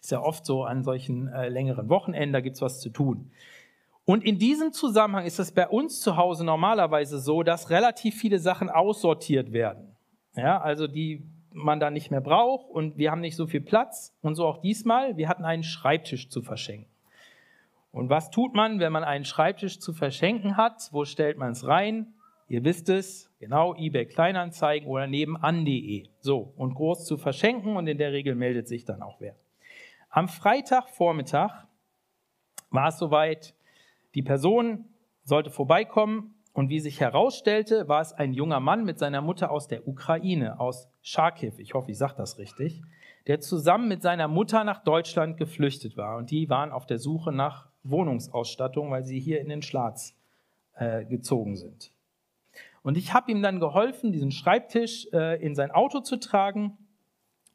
[0.00, 3.30] Ist ja oft so an solchen äh, längeren Wochenenden, da gibt es was zu tun.
[4.04, 8.38] Und in diesem Zusammenhang ist es bei uns zu Hause normalerweise so, dass relativ viele
[8.38, 9.96] Sachen aussortiert werden.
[10.36, 14.14] Ja, also die man da nicht mehr braucht und wir haben nicht so viel Platz.
[14.20, 16.90] Und so auch diesmal, wir hatten einen Schreibtisch zu verschenken.
[17.92, 20.88] Und was tut man, wenn man einen Schreibtisch zu verschenken hat?
[20.90, 22.12] Wo stellt man es rein?
[22.48, 26.08] Ihr wisst es, genau, eBay Kleinanzeigen oder nebenan.de.
[26.18, 29.36] So, und groß zu verschenken und in der Regel meldet sich dann auch wer.
[30.16, 31.66] Am Freitagvormittag
[32.70, 33.52] war es soweit,
[34.14, 34.84] die Person
[35.24, 39.66] sollte vorbeikommen Und wie sich herausstellte, war es ein junger Mann mit seiner Mutter aus
[39.66, 42.80] der Ukraine, aus Charkiw, ich hoffe, ich sage das richtig,
[43.26, 46.16] der zusammen mit seiner Mutter nach Deutschland geflüchtet war.
[46.16, 50.14] Und die waren auf der Suche nach Wohnungsausstattung, weil sie hier in den Schlatz
[50.76, 51.90] äh, gezogen sind.
[52.84, 56.78] Und ich habe ihm dann geholfen, diesen Schreibtisch äh, in sein Auto zu tragen.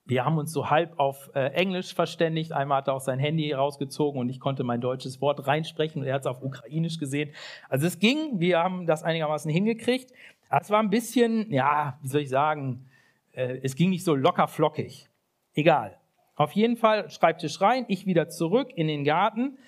[0.09, 2.51] Wir haben uns so halb auf äh, Englisch verständigt.
[2.51, 6.07] Einmal hat er auch sein Handy rausgezogen und ich konnte mein deutsches Wort reinsprechen und
[6.07, 7.29] er hat es auf Ukrainisch gesehen.
[7.69, 10.11] Also es ging, wir haben das einigermaßen hingekriegt.
[10.49, 12.87] Es war ein bisschen, ja, wie soll ich sagen,
[13.33, 15.07] äh, es ging nicht so locker flockig.
[15.53, 15.95] Egal.
[16.35, 19.59] Auf jeden Fall Schreibtisch rein, ich wieder zurück in den Garten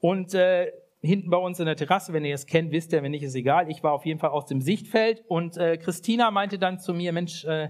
[0.00, 0.72] und äh,
[1.02, 3.34] hinten bei uns in der Terrasse, wenn ihr es kennt, wisst ihr, wenn nicht, ist
[3.34, 3.70] egal.
[3.70, 7.12] Ich war auf jeden Fall aus dem Sichtfeld und äh, Christina meinte dann zu mir,
[7.12, 7.68] Mensch, äh,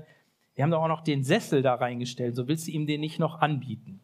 [0.57, 3.21] wir haben doch auch noch den Sessel da reingestellt, so willst du ihm den nicht
[3.21, 4.01] noch anbieten?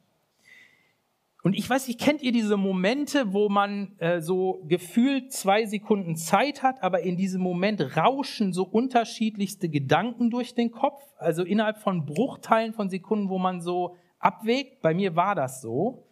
[1.43, 6.15] Und ich weiß nicht, kennt ihr diese Momente, wo man äh, so gefühlt zwei Sekunden
[6.15, 11.03] Zeit hat, aber in diesem Moment rauschen so unterschiedlichste Gedanken durch den Kopf?
[11.17, 14.83] Also innerhalb von Bruchteilen von Sekunden, wo man so abwägt.
[14.83, 16.05] Bei mir war das so.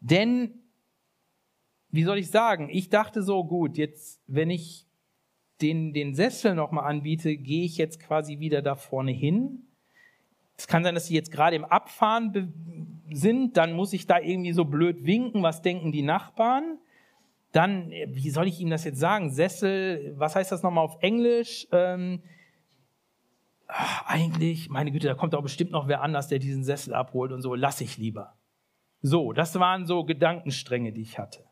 [0.00, 0.54] Denn
[1.90, 4.87] wie soll ich sagen, ich dachte so, gut, jetzt, wenn ich
[5.60, 9.64] den, den Sessel nochmal anbiete, gehe ich jetzt quasi wieder da vorne hin.
[10.56, 12.52] Es kann sein, dass sie jetzt gerade im Abfahren
[13.12, 16.78] sind, dann muss ich da irgendwie so blöd winken, was denken die Nachbarn?
[17.52, 19.30] Dann, wie soll ich Ihnen das jetzt sagen?
[19.30, 21.66] Sessel, was heißt das nochmal auf Englisch?
[21.72, 22.22] Ähm,
[23.68, 27.32] ach, eigentlich, meine Güte, da kommt auch bestimmt noch wer anders, der diesen Sessel abholt
[27.32, 28.36] und so, lass ich lieber.
[29.00, 31.44] So, das waren so Gedankenstränge, die ich hatte.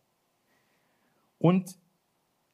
[1.38, 1.78] Und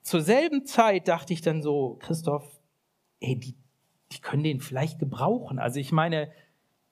[0.02, 2.60] zur selben Zeit dachte ich dann so, Christoph,
[3.20, 3.56] ey, die,
[4.10, 5.58] die können den vielleicht gebrauchen.
[5.58, 6.30] Also ich meine,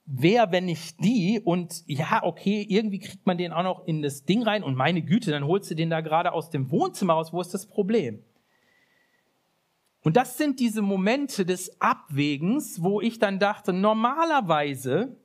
[0.07, 1.41] wer, wenn nicht die?
[1.45, 5.03] Und ja, okay, irgendwie kriegt man den auch noch in das Ding rein und meine
[5.03, 7.33] Güte, dann holst du den da gerade aus dem Wohnzimmer raus.
[7.33, 8.23] Wo ist das Problem?
[10.03, 15.17] Und das sind diese Momente des Abwägens, wo ich dann dachte, normalerweise,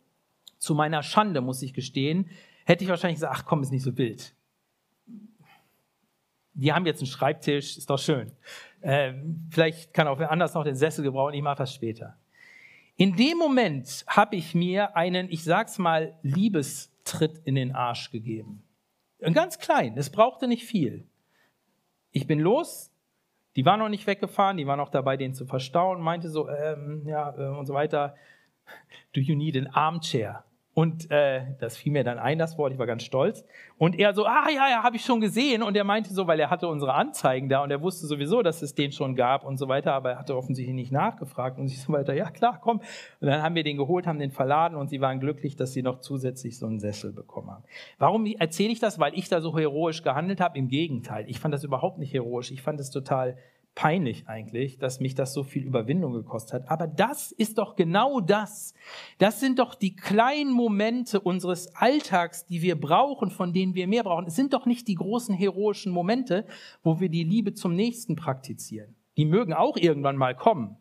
[0.58, 2.30] zu meiner Schande muss ich gestehen,
[2.66, 4.35] hätte ich wahrscheinlich gesagt, ach komm, ist nicht so wild
[6.56, 8.32] die haben jetzt einen Schreibtisch, ist doch schön.
[8.82, 12.18] Ähm, vielleicht kann auch wer anders noch den Sessel gebrauchen, ich mache das später.
[12.98, 18.64] In dem Moment habe ich mir einen, ich sag's mal, Liebestritt in den Arsch gegeben.
[19.22, 21.06] Ein ganz klein, es brauchte nicht viel.
[22.12, 22.92] Ich bin los,
[23.56, 27.04] die waren noch nicht weggefahren, die waren noch dabei, den zu verstauen, meinte so, ähm,
[27.06, 28.16] ja, äh, und so weiter.
[29.14, 30.46] Do you need an armchair?
[30.76, 33.46] Und äh, das fiel mir dann ein, das Wort, ich war ganz stolz.
[33.78, 35.64] Und er so, ah ja, ja, habe ich schon gesehen.
[35.64, 38.62] Und er meinte so, weil er hatte unsere Anzeigen da und er wusste sowieso, dass
[38.62, 41.82] es den schon gab und so weiter, aber er hatte offensichtlich nicht nachgefragt und sich
[41.82, 42.82] so weiter, ja klar, komm.
[43.22, 45.82] Und dann haben wir den geholt, haben den verladen und sie waren glücklich, dass sie
[45.82, 47.64] noch zusätzlich so einen Sessel bekommen haben.
[47.98, 49.00] Warum erzähle ich das?
[49.00, 50.58] Weil ich da so heroisch gehandelt habe?
[50.58, 51.24] Im Gegenteil.
[51.30, 52.52] Ich fand das überhaupt nicht heroisch.
[52.52, 53.38] Ich fand es total
[53.76, 56.72] peinlich eigentlich, dass mich das so viel Überwindung gekostet hat.
[56.72, 58.74] Aber das ist doch genau das.
[59.18, 64.04] Das sind doch die kleinen Momente unseres Alltags, die wir brauchen, von denen wir mehr
[64.04, 64.28] brauchen.
[64.28, 66.46] Es sind doch nicht die großen heroischen Momente,
[66.84, 68.96] wo wir die Liebe zum Nächsten praktizieren.
[69.18, 70.78] Die mögen auch irgendwann mal kommen.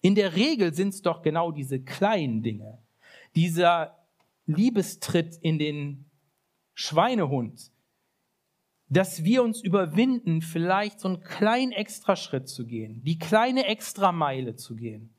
[0.00, 2.78] In der Regel sind es doch genau diese kleinen Dinge.
[3.34, 3.98] Dieser
[4.46, 6.06] Liebestritt in den
[6.74, 7.72] Schweinehund,
[8.90, 14.74] dass wir uns überwinden, vielleicht so einen kleinen Extraschritt zu gehen, die kleine Extrameile zu
[14.74, 15.14] gehen,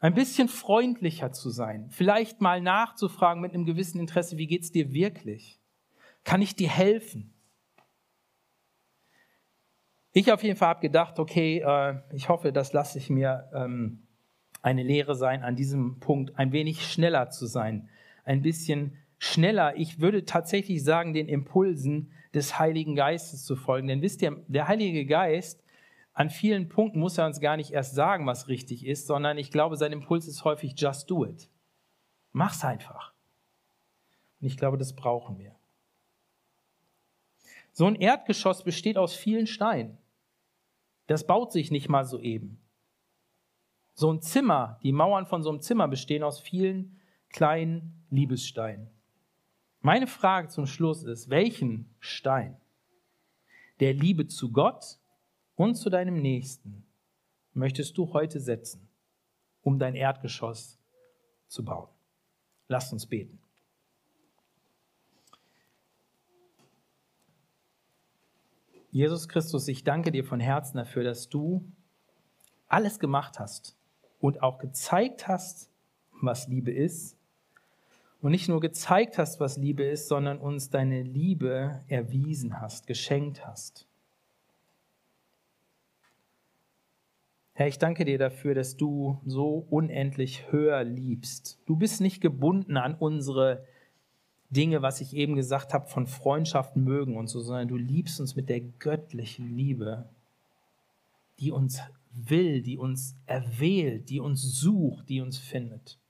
[0.00, 4.92] ein bisschen freundlicher zu sein, vielleicht mal nachzufragen mit einem gewissen Interesse, wie geht's dir
[4.92, 5.60] wirklich?
[6.24, 7.32] Kann ich dir helfen?
[10.12, 14.02] Ich auf jeden Fall habe gedacht, okay, äh, ich hoffe, das lasse ich mir ähm,
[14.62, 17.88] eine Lehre sein, an diesem Punkt ein wenig schneller zu sein,
[18.24, 23.88] ein bisschen schneller, ich würde tatsächlich sagen, den Impulsen des Heiligen Geistes zu folgen.
[23.88, 25.64] Denn wisst ihr, der Heilige Geist,
[26.12, 29.50] an vielen Punkten muss er uns gar nicht erst sagen, was richtig ist, sondern ich
[29.50, 31.50] glaube, sein Impuls ist häufig just do it.
[32.32, 33.14] Mach's einfach.
[34.40, 35.56] Und ich glaube, das brauchen wir.
[37.72, 39.96] So ein Erdgeschoss besteht aus vielen Steinen.
[41.06, 42.60] Das baut sich nicht mal so eben.
[43.94, 48.90] So ein Zimmer, die Mauern von so einem Zimmer bestehen aus vielen kleinen Liebessteinen.
[49.80, 52.56] Meine Frage zum Schluss ist, welchen Stein
[53.80, 54.98] der Liebe zu Gott
[55.54, 56.84] und zu deinem Nächsten
[57.52, 58.88] möchtest du heute setzen,
[59.62, 60.78] um dein Erdgeschoss
[61.48, 61.88] zu bauen?
[62.68, 63.38] Lasst uns beten.
[68.90, 71.70] Jesus Christus, ich danke dir von Herzen dafür, dass du
[72.66, 73.76] alles gemacht hast
[74.20, 75.70] und auch gezeigt hast,
[76.12, 77.15] was Liebe ist
[78.26, 83.46] und nicht nur gezeigt hast, was Liebe ist, sondern uns deine Liebe erwiesen hast, geschenkt
[83.46, 83.86] hast.
[87.52, 91.60] Herr, ich danke dir dafür, dass du so unendlich höher liebst.
[91.66, 93.64] Du bist nicht gebunden an unsere
[94.50, 98.34] Dinge, was ich eben gesagt habe, von Freundschaft mögen und so, sondern du liebst uns
[98.34, 100.08] mit der göttlichen Liebe,
[101.38, 106.00] die uns will, die uns erwählt, die uns sucht, die uns findet.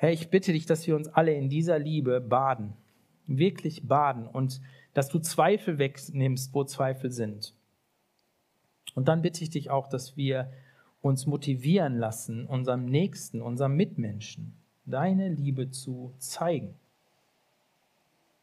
[0.00, 2.72] Herr, ich bitte dich, dass wir uns alle in dieser Liebe baden,
[3.26, 4.62] wirklich baden und
[4.94, 7.52] dass du Zweifel wegnimmst, wo Zweifel sind.
[8.94, 10.50] Und dann bitte ich dich auch, dass wir
[11.02, 14.54] uns motivieren lassen, unserem Nächsten, unserem Mitmenschen,
[14.86, 16.76] deine Liebe zu zeigen.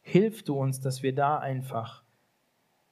[0.02, 2.04] Hilf du uns, dass wir da einfach,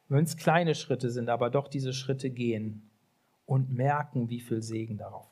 [0.09, 2.91] wenn es kleine Schritte sind, aber doch diese Schritte gehen
[3.47, 5.31] und merken, wie viel Segen darauf